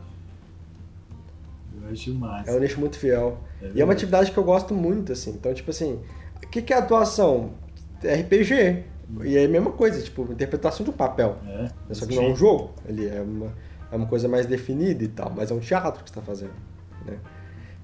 [1.92, 2.50] acho massa.
[2.50, 3.38] É um nicho muito fiel.
[3.62, 5.30] É e é uma atividade que eu gosto muito, assim.
[5.30, 6.00] Então, tipo assim,
[6.42, 7.52] o que, que é atuação?
[8.02, 8.84] RPG.
[9.10, 9.24] Hum.
[9.24, 11.36] E é a mesma coisa, tipo, interpretação de um papel.
[11.46, 12.70] É, Só que não é um jogo.
[12.86, 13.52] Ele é uma,
[13.90, 16.54] é uma coisa mais definida e tal, mas é um teatro que você tá fazendo.
[17.06, 17.18] Né?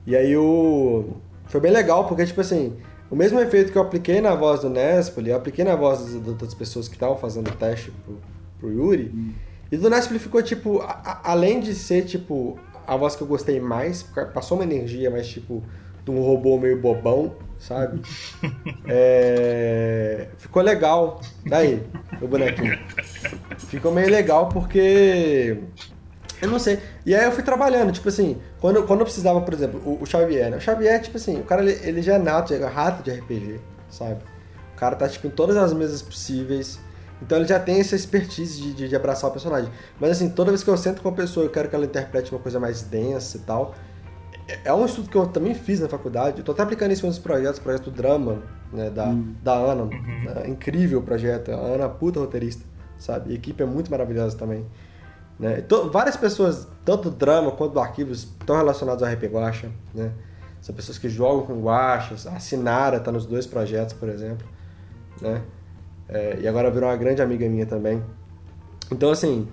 [0.07, 1.16] E aí o.
[1.46, 2.76] Foi bem legal, porque, tipo assim,
[3.11, 6.36] o mesmo efeito que eu apliquei na voz do Nespoli, eu apliquei na voz das,
[6.36, 8.20] das pessoas que estavam fazendo o teste pro,
[8.59, 9.12] pro Yuri.
[9.14, 9.32] Hum.
[9.70, 13.26] E do Nespoli ficou, tipo, a, a, além de ser, tipo, a voz que eu
[13.26, 15.62] gostei mais, passou uma energia mais tipo
[16.05, 18.01] de um robô meio bobão, sabe?
[18.89, 20.28] É...
[20.39, 21.20] Ficou legal.
[21.45, 21.82] Daí,
[22.22, 22.78] o bonequinho.
[23.59, 25.59] Ficou meio legal porque.
[26.41, 26.78] Eu não sei.
[27.05, 30.07] E aí eu fui trabalhando, tipo assim, quando, quando eu precisava, por exemplo, o, o
[30.07, 30.59] Xavier, né?
[30.59, 33.61] O Xavier, tipo assim, o cara ele, ele já é nato, é rato de RPG,
[33.91, 34.20] sabe?
[34.74, 36.78] O cara tá, tipo, em todas as mesas possíveis.
[37.20, 39.70] Então ele já tem essa expertise de, de, de, abraçar o personagem.
[39.98, 42.30] Mas assim, toda vez que eu sento com uma pessoa, eu quero que ela interprete
[42.30, 43.74] uma coisa mais densa e tal.
[44.48, 46.38] É, é um estudo que eu também fiz na faculdade.
[46.38, 48.42] Eu tô até aplicando isso em uns projetos, projeto drama,
[48.72, 49.34] né, da, hum.
[49.42, 49.82] da Ana.
[49.84, 50.24] Uhum.
[50.24, 51.50] Né, incrível o projeto.
[51.52, 52.64] A Ana é puta roteirista,
[52.98, 53.30] sabe?
[53.30, 54.66] E a equipe é muito maravilhosa também.
[55.38, 55.58] Né?
[55.58, 60.12] Então, várias pessoas, tanto do drama quanto do arquivos, estão relacionadas ao RP Guacha, né?
[60.60, 62.26] São pessoas que jogam com guachas.
[62.26, 64.46] A Sinara está nos dois projetos, por exemplo,
[65.20, 65.42] né?
[66.09, 68.02] É, e agora virou uma grande amiga minha também.
[68.90, 69.48] Então, assim,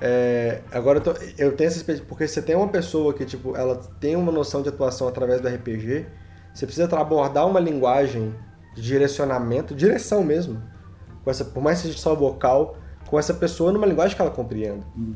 [0.00, 3.56] é, agora eu, tô, eu, tenho essa experiência, porque você tem uma pessoa que, tipo,
[3.56, 6.06] ela tem uma noção de atuação através do RPG,
[6.54, 8.34] você precisa abordar uma linguagem
[8.74, 10.62] de direcionamento, direção mesmo,
[11.24, 14.30] com essa, por mais que seja só vocal, com essa pessoa numa linguagem que ela
[14.30, 14.84] compreenda.
[14.96, 15.14] Hum.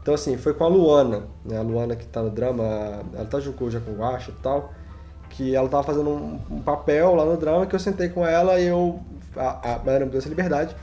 [0.00, 1.58] Então, assim, foi com a Luana, né?
[1.58, 2.64] A Luana que tá no drama,
[3.14, 4.72] ela tá junto já com o Guacha e tal,
[5.30, 8.58] que ela tava fazendo um, um, papel lá no drama que eu sentei com ela
[8.58, 9.00] e eu
[9.36, 10.76] a, a Mariana me deu essa liberdade.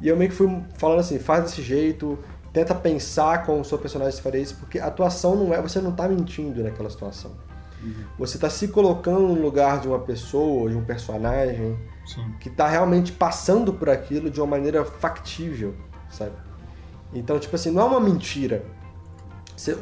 [0.00, 2.18] E eu meio que fui falando assim, faz desse jeito,
[2.52, 5.92] tenta pensar como o seu personagem faria isso, porque a atuação não é, você não
[5.92, 7.32] tá mentindo naquela situação.
[7.82, 7.94] Uhum.
[8.18, 12.34] Você tá se colocando no lugar de uma pessoa, de um personagem, Sim.
[12.40, 15.74] que tá realmente passando por aquilo de uma maneira factível,
[16.10, 16.32] sabe?
[17.12, 18.64] Então, tipo assim, não é uma mentira.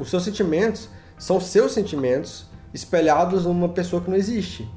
[0.01, 4.69] Os seus sentimentos são seus sentimentos espelhados numa pessoa que não existe.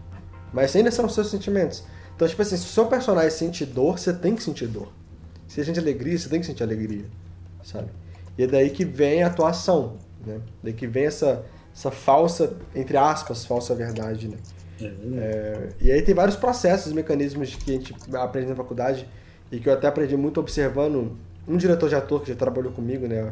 [0.54, 1.84] Mas ainda são os seus sentimentos.
[2.18, 4.92] Então, tipo assim, se o seu personagem sente dor, você tem que sentir dor.
[5.48, 7.06] Se a sente alegria, você tem que sentir alegria,
[7.64, 7.90] sabe?
[8.36, 10.42] E é daí que vem a atuação, né?
[10.64, 14.38] Daí que vem essa, essa falsa, entre aspas, falsa verdade, né?
[14.82, 19.08] É, é, e aí tem vários processos, mecanismos que a gente aprende na faculdade
[19.52, 21.16] e que eu até aprendi muito observando
[21.48, 23.32] um diretor de ator que já trabalhou comigo, né?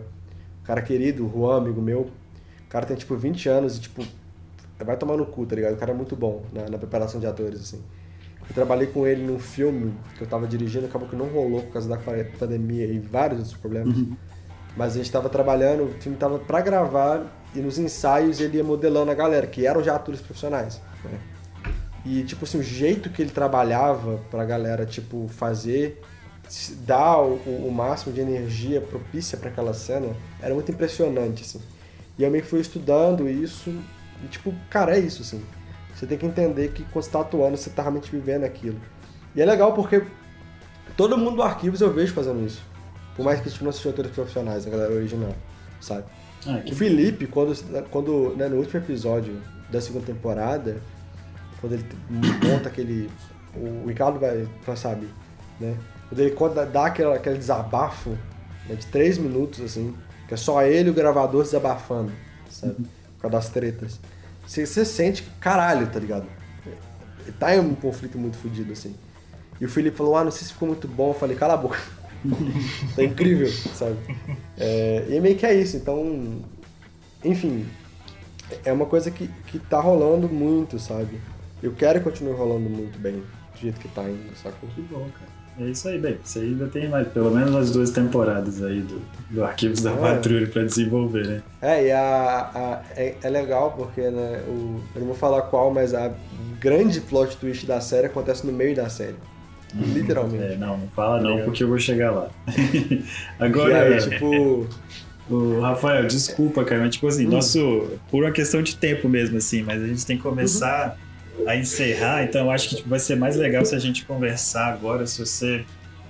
[0.61, 2.01] Um cara querido, o Juan, amigo meu.
[2.01, 4.05] O cara tem, tipo, 20 anos e, tipo,
[4.77, 5.73] vai tomar no cu, tá ligado?
[5.73, 7.81] O cara é muito bom na preparação de atores, assim.
[8.47, 11.73] Eu trabalhei com ele num filme que eu tava dirigindo, acabou que não rolou por
[11.73, 13.97] causa da pandemia e vários outros problemas.
[13.97, 14.15] Uhum.
[14.77, 17.25] Mas a gente tava trabalhando, o filme tava pra gravar
[17.55, 20.81] e nos ensaios ele ia modelando a galera, que eram já atores profissionais.
[21.03, 21.19] Né?
[22.05, 26.01] E, tipo assim, o jeito que ele trabalhava pra galera, tipo, fazer,
[26.85, 27.35] dar o,
[27.67, 31.61] o máximo de energia propícia para aquela cena, era muito impressionante, assim.
[32.17, 33.73] E eu meio que fui estudando isso
[34.23, 35.41] e, tipo, cara, é isso, assim.
[35.95, 38.79] Você tem que entender que quando você tá atuando, você tá realmente vivendo aquilo.
[39.33, 40.03] E é legal porque
[40.97, 42.61] todo mundo do Arquivos eu vejo fazendo isso.
[43.15, 45.33] Por mais que a gente não assistiu atores profissionais, a galera original,
[45.79, 46.03] sabe?
[46.45, 46.73] Ah, que...
[46.73, 47.55] O Felipe, quando,
[47.89, 50.81] quando né, no último episódio da segunda temporada,
[51.61, 51.85] quando ele
[52.45, 53.09] monta aquele.
[53.55, 55.09] O Ricardo vai, vai saber,
[55.59, 55.77] né?
[56.09, 58.11] Quando ele conta, dá aquele, aquele desabafo
[58.67, 59.95] né, de três minutos, assim,
[60.27, 62.11] que é só ele e o gravador desabafando,
[62.49, 62.75] sabe?
[62.79, 62.85] Uhum.
[63.15, 63.99] Por causa das tretas.
[64.45, 66.27] Você, você sente caralho, tá ligado?
[67.39, 68.95] Tá em um conflito muito fodido, assim.
[69.59, 71.09] E o Felipe falou, ah, não sei se ficou muito bom.
[71.09, 71.79] Eu falei, cala a boca.
[72.95, 73.97] tá incrível, sabe?
[74.57, 75.77] É, e meio que é isso.
[75.77, 76.41] Então,
[77.23, 77.65] enfim,
[78.63, 81.19] é uma coisa que, que tá rolando muito, sabe?
[81.63, 83.23] Eu quero que continue rolando muito bem,
[83.53, 84.69] do jeito que tá indo, sacou?
[84.69, 85.44] Que bom, cara.
[85.57, 86.17] É isso aí, bem.
[86.21, 89.95] Você ainda tem mais, pelo menos as duas temporadas aí do, do Arquivos da é.
[89.95, 91.41] Patrulha pra desenvolver, né?
[91.61, 95.73] É, e a, a é, é, legal porque, né, o, eu não vou falar qual,
[95.73, 96.11] mas a
[96.59, 99.15] grande plot twist da série acontece no meio da série.
[99.73, 99.93] Uhum.
[99.93, 100.43] Literalmente.
[100.43, 102.29] É, não, não fala não, porque eu vou chegar lá.
[103.39, 104.67] Agora, aí, tipo...
[105.27, 107.31] O Rafael, desculpa, cara, mas tipo assim, hum.
[107.31, 107.87] nosso.
[108.11, 111.04] Por uma questão de tempo mesmo, assim, mas a gente tem que começar uhum
[111.47, 114.67] a encerrar, então eu acho que tipo, vai ser mais legal se a gente conversar
[114.67, 115.65] agora, se você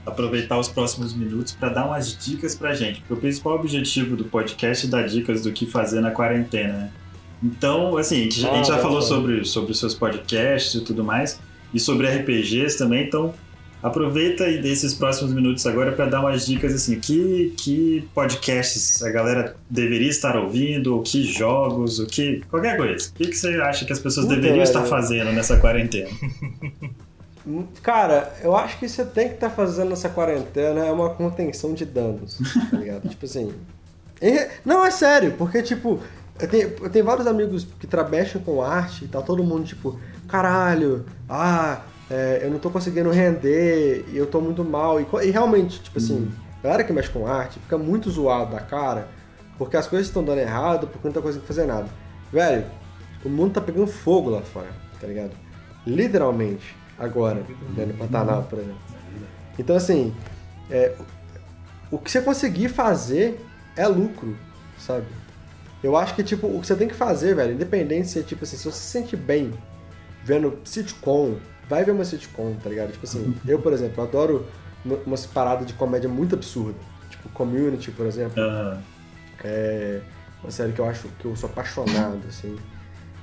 [0.06, 3.00] aproveitar os próximos minutos para dar umas dicas pra gente.
[3.02, 6.92] Porque o principal objetivo do podcast é dar dicas do que fazer na quarentena, né?
[7.44, 10.82] Então, assim, a gente, ah, a gente já falou sobre, sobre os seus podcasts e
[10.82, 11.40] tudo mais,
[11.74, 13.34] e sobre RPGs também, então
[13.84, 19.12] Aproveita e desses próximos minutos agora para dar umas dicas assim, que, que podcasts a
[19.12, 23.10] galera deveria estar ouvindo, ou que jogos, o que qualquer coisa.
[23.10, 26.10] O que, que você acha que as pessoas Muito deveriam estar fazendo nessa quarentena?
[27.84, 31.76] Cara, eu acho que você tem que estar tá fazendo nessa quarentena é uma contenção
[31.76, 32.40] de danos,
[32.72, 33.06] tá ligado?
[33.10, 33.54] tipo assim.
[34.66, 36.00] Não, é sério, porque tipo,
[36.40, 40.00] eu tenho, eu tenho vários amigos que trabalham com arte e tá todo mundo tipo,
[40.28, 45.00] caralho, ah, é, eu não tô conseguindo render, e eu tô muito mal.
[45.00, 46.32] E, e realmente, tipo assim, uhum.
[46.60, 49.08] a galera que mexe com arte fica muito zoado da cara,
[49.58, 51.88] porque as coisas estão dando errado, porque não tá conseguindo fazer nada.
[52.32, 52.66] Velho,
[53.24, 55.32] o mundo tá pegando fogo lá fora, tá ligado?
[55.86, 57.44] Literalmente, agora,
[57.76, 58.80] né, no Pantanal, por exemplo.
[59.58, 60.14] Então, assim,
[60.70, 60.96] é,
[61.90, 63.40] o que você conseguir fazer
[63.76, 64.38] é lucro,
[64.78, 65.06] sabe?
[65.84, 68.58] Eu acho que, tipo, o que você tem que fazer, velho, independente se, tipo assim,
[68.58, 69.54] se você se sente bem
[70.24, 71.36] vendo sitcom,
[71.70, 72.92] vai ver uma sitcom, tá ligado?
[72.92, 74.46] Tipo assim, eu, por exemplo, adoro
[75.06, 76.78] umas paradas de comédia muito absurda.
[77.10, 78.42] Tipo Community, por exemplo.
[78.42, 78.80] Aham.
[79.44, 80.02] É
[80.44, 82.56] uma série que eu acho que eu sou apaixonado, assim.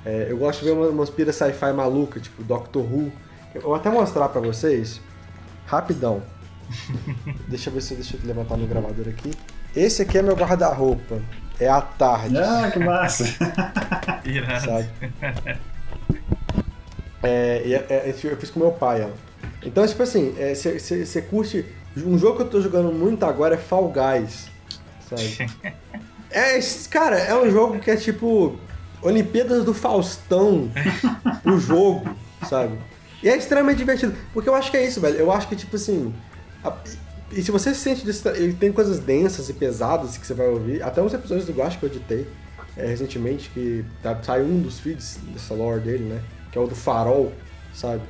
[0.05, 3.13] É, eu gosto de ver uma- umas piras sci-fi maluca, tipo Doctor Who.
[3.55, 5.01] Eu vou até mostrar pra vocês,
[5.67, 6.23] rapidão.
[7.49, 9.33] deixa eu ver se deixa eu levantar meu gravador aqui.
[9.75, 11.21] Esse aqui é meu guarda-roupa.
[11.61, 13.25] É a tarde, Ah, que massa!
[14.25, 14.65] Irado.
[14.65, 14.89] sabe?
[17.23, 19.09] É, e é- é- eu fiz com meu pai, ó.
[19.65, 20.35] Então, tipo assim,
[21.05, 21.65] você curte.
[21.97, 24.49] Um jogo que eu tô jogando muito agora é Fall Guys,
[25.09, 25.51] sabe?
[26.35, 26.59] É,
[26.91, 28.59] cara, é um jogo que é tipo
[29.03, 30.71] Olimpíadas do Faustão
[31.45, 32.09] o jogo,
[32.49, 32.79] sabe?
[33.23, 35.17] E é extremamente divertido, porque eu acho que é isso, velho.
[35.19, 36.15] Eu acho que, tipo assim.
[36.65, 36.75] a-
[37.31, 38.35] e se você se sente distra...
[38.37, 41.77] ele tem coisas densas e pesadas que você vai ouvir, até uns episódios do Guache
[41.79, 42.27] que eu editei
[42.79, 46.21] é, recentemente, que tá, saiu um dos feeds dessa lore dele, né?
[46.53, 47.33] Que é o do Farol,
[47.75, 48.03] sabe?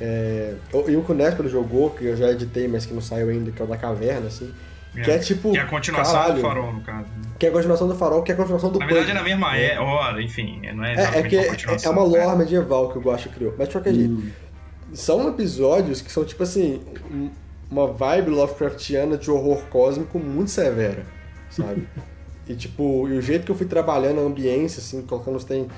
[0.00, 0.54] É,
[0.88, 3.50] e o que o Nespero jogou, que eu já editei, mas que não saiu ainda,
[3.50, 4.52] que é o da caverna, assim.
[5.04, 5.52] Que é tipo.
[5.52, 7.06] Que é a continuação caralho, do farol, no caso.
[7.38, 9.22] Que é a continuação do farol, que é a continuação do Na verdade é na
[9.22, 12.24] mesma é, hora, enfim, não é É, é que uma é, é uma né?
[12.24, 13.54] lore medieval que o Guacha criou.
[13.58, 14.14] Mas de qualquer jeito.
[14.14, 14.30] Hum.
[14.94, 17.30] São episódios que são, tipo assim, um-
[17.70, 21.04] uma vibe Lovecraftiana de horror cósmico muito severa,
[21.50, 21.86] sabe?
[22.48, 25.68] e tipo, e o jeito que eu fui trabalhando a ambiência, assim, colocando os tem.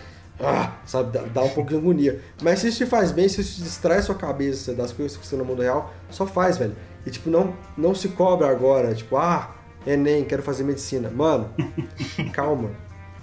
[0.40, 2.20] Ah, sabe, dá, dá um pouco de agonia.
[2.40, 5.16] Mas se isso te faz bem, se isso te distrai a sua cabeça das coisas
[5.16, 6.76] que você no mundo real, só faz, velho.
[7.04, 9.54] E tipo, não, não se cobra agora, tipo, ah,
[9.86, 11.10] Enem, quero fazer medicina.
[11.10, 11.50] Mano,
[12.32, 12.70] calma.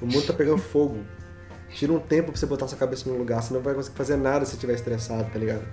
[0.01, 0.97] O mundo tá pegando fogo.
[1.69, 4.17] Tira um tempo pra você botar sua cabeça no lugar, senão não vai conseguir fazer
[4.17, 5.63] nada se você estiver estressado, tá ligado?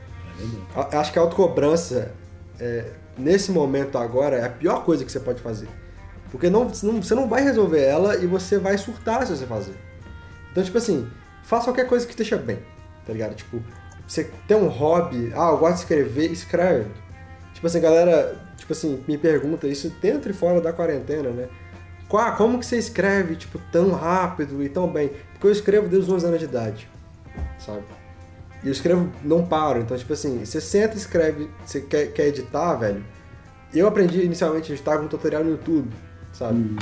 [0.74, 2.12] A- Acho que a autocobrança,
[2.60, 2.86] é,
[3.18, 5.68] nesse momento agora, é a pior coisa que você pode fazer.
[6.30, 9.74] Porque não, não- você não vai resolver ela e você vai surtar se você fazer.
[10.50, 11.08] Então, tipo assim,
[11.42, 12.58] faça qualquer coisa que esteja bem,
[13.06, 13.34] tá ligado?
[13.34, 13.62] Tipo,
[14.06, 16.90] você tem um hobby, ah, eu gosto de escrever, escreve.
[17.54, 21.48] Tipo assim, galera, tipo assim, me pergunta isso dentro e fora da quarentena, né?
[22.08, 25.10] Qua- Como que você escreve, tipo, tão rápido e tão bem?
[25.32, 26.88] Porque eu escrevo desde os 11 anos de idade,
[27.58, 27.82] sabe?
[28.62, 29.80] E eu escrevo, não paro.
[29.80, 33.04] Então, tipo assim, você senta e escreve, você quer, quer editar, velho.
[33.74, 35.90] Eu aprendi inicialmente a editar com um tutorial no YouTube,
[36.32, 36.76] sabe?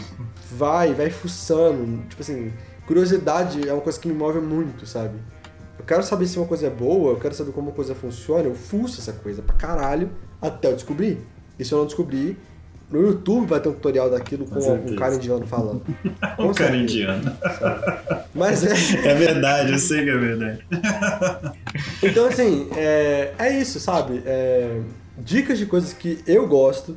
[0.51, 2.03] Vai, vai fuçando.
[2.09, 2.53] Tipo assim,
[2.91, 5.15] curiosidade é uma coisa que me move muito, sabe?
[5.79, 8.43] Eu quero saber se uma coisa é boa, eu quero saber como uma coisa funciona,
[8.43, 10.11] eu fuço essa coisa pra caralho
[10.43, 11.19] até eu descobrir.
[11.57, 12.37] E se eu não descobrir,
[12.91, 15.83] no YouTube vai ter um tutorial daquilo com, Com um cara indiano falando.
[16.37, 17.33] Com O cara indiano.
[18.35, 19.07] Mas é.
[19.07, 20.65] É verdade, eu sei que é verdade.
[22.03, 24.23] Então, assim, é, é isso, sabe?
[24.27, 24.81] É,
[25.19, 26.97] dicas de coisas que eu gosto.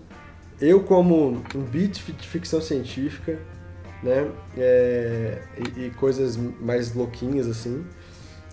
[0.60, 3.38] Eu, como um beat de ficção científica,
[4.04, 4.28] né?
[4.58, 5.38] É,
[5.88, 7.86] e, coisas mais louquinhas, assim.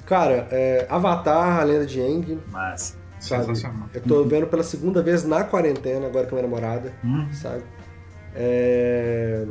[0.07, 2.97] Cara, é, Avatar, A Lenda de Aang, Mas.
[3.21, 3.45] sabe?
[3.47, 3.89] Sensacional.
[3.95, 7.63] Eu tô vendo pela segunda vez na quarentena, agora com a minha namorada, Hum, sabe?
[8.35, 9.45] É,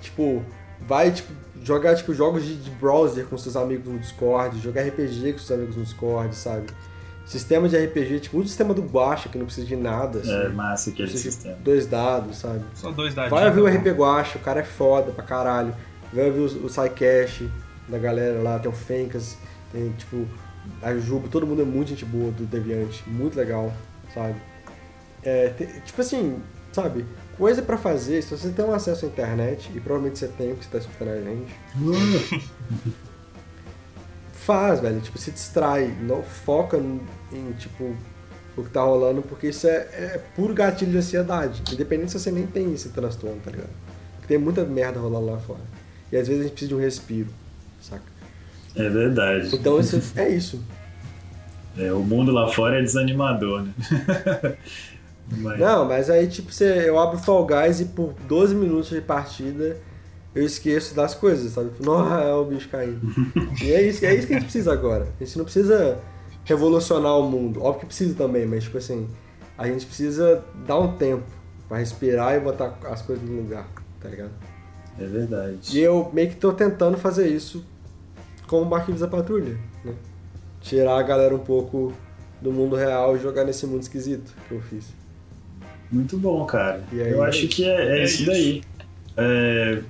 [0.00, 0.42] tipo,
[0.86, 1.32] vai, tipo,
[1.62, 5.50] jogar, tipo, jogos de, de browser com seus amigos no Discord, jogar RPG com seus
[5.58, 6.66] amigos no Discord, sabe?
[7.26, 10.32] Sistema de RPG, tipo, o sistema do Guacha, que não precisa de nada, assim.
[10.34, 11.56] é massa aquele sistema.
[11.62, 12.64] dois dados, sabe?
[12.74, 15.72] São dois da Vai ouvir o dica, RP Guacha, o cara é foda pra caralho.
[16.12, 17.44] Vai ouvir o, o SciCash
[17.88, 19.36] da galera lá, tem o Fencas,
[19.72, 20.26] tem, tipo,
[20.82, 23.72] a Jubo, todo mundo é muito gente boa do Deviante, muito legal,
[24.14, 24.34] sabe?
[25.22, 26.40] É, tem- tipo assim,
[26.72, 27.04] sabe?
[27.36, 30.64] Coisa pra fazer, se você tem um acesso à internet, e provavelmente você tem, porque
[30.64, 31.54] você tá escutando a gente,
[34.32, 35.00] faz, velho.
[35.00, 37.00] Tipo, se distrai, não foca em,
[37.32, 37.94] em, tipo,
[38.56, 41.62] o que tá rolando, porque isso é, é puro gatilho de ansiedade.
[41.72, 43.70] Independente se você nem tem esse transtorno, tá ligado?
[44.14, 45.60] Porque tem muita merda rolando lá fora.
[46.12, 47.28] E às vezes a gente precisa de um respiro,
[47.80, 48.02] saca?
[48.76, 49.54] É verdade.
[49.54, 50.62] Então isso é isso.
[51.78, 53.72] É, o mundo lá fora é desanimador, né?
[55.32, 59.00] Mas- Não, mas aí, tipo, você, eu abro Fall Guys e por 12 minutos de
[59.00, 59.76] partida
[60.34, 61.70] eu esqueço das coisas, sabe?
[61.80, 63.00] Nossa, é o bicho caindo.
[63.62, 65.06] e é isso, é isso que a gente precisa agora.
[65.20, 65.98] A gente não precisa
[66.44, 67.62] revolucionar o mundo.
[67.62, 69.08] Óbvio que precisa também, mas, tipo assim,
[69.56, 71.22] a gente precisa dar um tempo
[71.68, 73.68] pra respirar e botar as coisas no lugar,
[74.00, 74.32] tá ligado?
[74.98, 75.78] É verdade.
[75.78, 77.64] E eu meio que tô tentando fazer isso
[78.46, 79.94] com o Arquivos da Patrulha, né?
[80.60, 81.92] Tirar a galera um pouco
[82.40, 84.92] do mundo real e jogar nesse mundo esquisito que eu fiz.
[85.90, 86.82] Muito bom, cara.
[86.92, 88.62] E aí, eu é acho que é, é É isso daí.
[89.16, 89.82] É,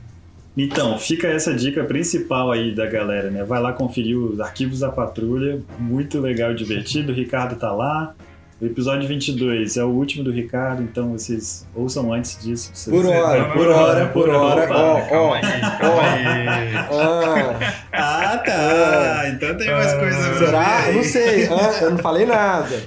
[0.56, 3.44] Então, fica essa dica principal aí da galera, né?
[3.44, 7.12] Vai lá conferir os arquivos da patrulha, muito legal e divertido.
[7.12, 8.14] O Ricardo tá lá.
[8.60, 12.70] O episódio 22 é o último do Ricardo, então vocês ouçam antes disso.
[12.74, 14.64] Vocês- Por hora, por hora, por hora.
[14.64, 15.00] opa, Ó, ó.
[15.08, 16.74] Calma aí, calma aí.
[16.76, 17.58] Ah,
[17.92, 19.28] Ah, tá!
[19.30, 20.92] Então tem mais Ah, coisa pra será?
[20.92, 21.46] não sei.
[21.48, 22.82] Ah, eu não falei nada.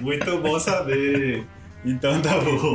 [0.00, 1.44] Muito bom saber.
[1.84, 2.74] Então tá bom.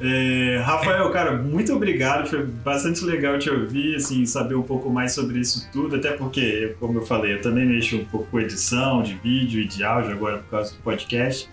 [0.00, 2.28] É, Rafael, cara, muito obrigado.
[2.28, 5.94] Foi bastante legal te ouvir, assim, saber um pouco mais sobre isso tudo.
[5.96, 9.66] Até porque, como eu falei, eu também mexo um pouco com edição de vídeo e
[9.68, 11.48] de áudio agora por causa do podcast.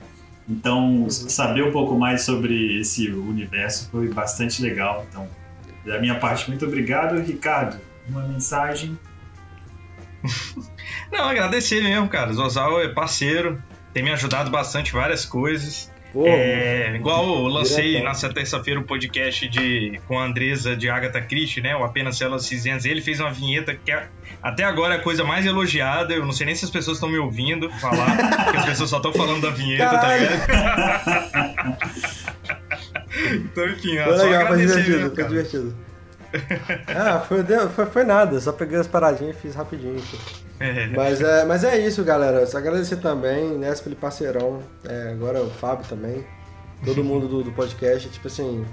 [0.47, 5.05] Então, saber um pouco mais sobre esse universo foi bastante legal.
[5.09, 5.27] Então,
[5.85, 7.19] da minha parte, muito obrigado.
[7.19, 8.97] Ricardo, uma mensagem?
[11.11, 12.31] Não, agradecer mesmo, cara.
[12.33, 13.61] Zozal é parceiro,
[13.93, 15.91] tem me ajudado bastante várias coisas.
[16.13, 18.07] Pô, é, igual eu lancei diretão.
[18.07, 21.75] nessa terça-feira o um podcast de, com a Andresa de Agatha Christie, né?
[21.75, 22.85] O Apenas Células Cinzentas.
[22.85, 24.07] Ele fez uma vinheta que é,
[24.45, 26.13] até agora é a coisa mais elogiada.
[26.13, 28.15] Eu não sei nem se as pessoas estão me ouvindo falar,
[28.45, 30.27] porque as pessoas só estão falando da vinheta, Caralho.
[30.27, 31.77] tá ligado?
[33.43, 35.75] então, enfim, Foi só legal, foi divertido, mesmo, foi divertido.
[36.93, 37.43] Ah, foi,
[37.73, 40.03] foi, foi nada, só peguei as paradinhas e fiz rapidinho.
[40.59, 40.87] É.
[40.87, 42.45] Mas é, mas é isso, galera.
[42.45, 44.61] Só agradecer também, né, pelo parceirão.
[44.87, 46.23] É, agora o Fábio também.
[46.83, 48.09] Todo mundo do, do podcast.
[48.09, 48.65] Tipo assim.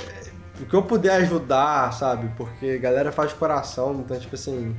[0.00, 2.30] é, o que eu puder ajudar, sabe?
[2.36, 4.00] Porque a galera faz de coração.
[4.00, 4.74] Então, tipo assim.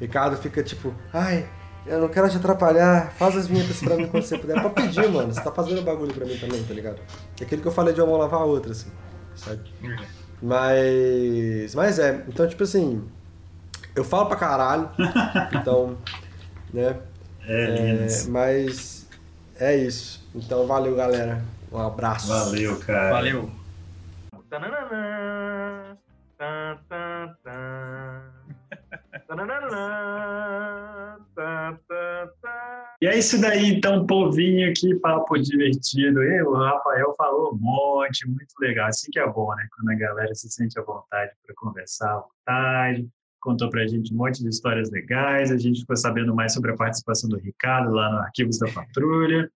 [0.00, 1.48] Ricardo fica tipo, ai,
[1.86, 3.12] eu não quero te atrapalhar.
[3.12, 4.60] Faz as vinhetas pra mim quando você puder.
[4.60, 5.32] Pode pedir, mano.
[5.32, 7.00] Você tá fazendo bagulho pra mim também, tá ligado?
[7.40, 8.90] É aquilo que eu falei de uma mão lavar a outra, assim.
[9.34, 9.60] Sabe?
[10.42, 11.74] Mas.
[11.74, 13.06] Mas é, então, tipo assim.
[13.94, 14.90] Eu falo pra caralho.
[15.54, 15.96] Então,
[16.72, 16.96] né?
[17.46, 19.06] É, É, mas
[19.58, 20.28] é isso.
[20.34, 21.42] Então, valeu, galera.
[21.72, 22.28] Um abraço.
[22.28, 23.10] Valeu, cara.
[23.10, 23.50] Valeu.
[33.00, 36.22] E é isso daí, então, povinho aqui, papo divertido.
[36.22, 38.88] E o Rafael falou um monte, muito legal.
[38.88, 39.66] Assim que é bom, né?
[39.76, 43.08] Quando a galera se sente à vontade para conversar à vontade.
[43.40, 45.52] Contou pra gente um monte de histórias legais.
[45.52, 49.50] A gente ficou sabendo mais sobre a participação do Ricardo lá no Arquivos da Patrulha.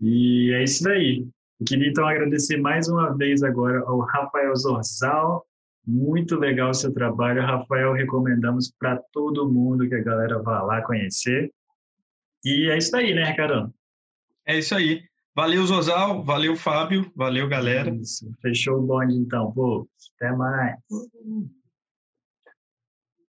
[0.00, 1.26] E é isso daí.
[1.60, 5.46] Eu queria então agradecer mais uma vez agora ao Rafael Zorzal.
[5.86, 7.92] Muito legal o seu trabalho, Rafael.
[7.92, 11.52] Recomendamos para todo mundo que a galera vá lá conhecer.
[12.44, 13.72] E é isso aí, né, Ricardo?
[14.46, 15.02] É isso aí.
[15.34, 16.22] Valeu, Zozal.
[16.22, 17.10] Valeu, Fábio.
[17.14, 17.90] Valeu, galera.
[17.90, 18.30] Isso.
[18.40, 19.52] Fechou o bonde, então.
[19.52, 20.76] Pô, até mais.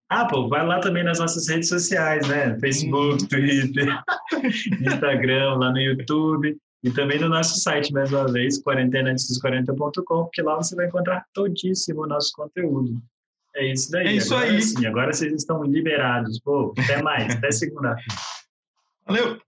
[0.10, 2.60] Ah, pô, vai lá também nas nossas redes sociais, né?
[2.60, 3.88] Facebook, Twitter,
[4.82, 6.58] Instagram, lá no YouTube.
[6.84, 12.02] E também no nosso site, mais uma vez, quarentenaantesdos40.com, porque lá você vai encontrar todíssimo
[12.02, 13.00] o nosso conteúdo.
[13.56, 14.08] É isso daí.
[14.08, 14.62] É isso agora, aí.
[14.64, 16.40] Sim, agora vocês estão liberados.
[16.40, 17.36] Pô, até mais.
[17.36, 18.20] até segunda-feira.
[19.06, 19.40] Valeu.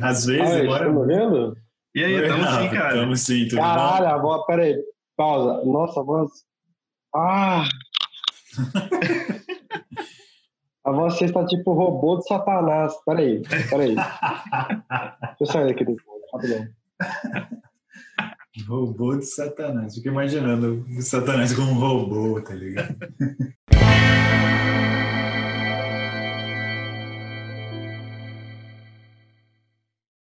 [0.00, 0.86] Às vezes, Ai, agora...
[0.86, 1.56] estão me ouvindo?
[1.92, 2.94] E aí, tamo sim, cara.
[2.94, 4.12] Tamo sim, tudo Caralho, bom?
[4.12, 4.76] a voz, peraí,
[5.16, 5.64] pausa.
[5.64, 6.30] Nossa, voz.
[7.12, 7.64] Ah!
[10.84, 12.94] a voz você está tipo robô de Satanás.
[13.04, 13.94] Peraí, peraí.
[13.94, 16.68] Deixa eu sair aqui depois, rapidão.
[18.66, 19.94] Robô de Satanás.
[19.94, 22.96] Fico imaginando o Satanás como um robô, tá ligado?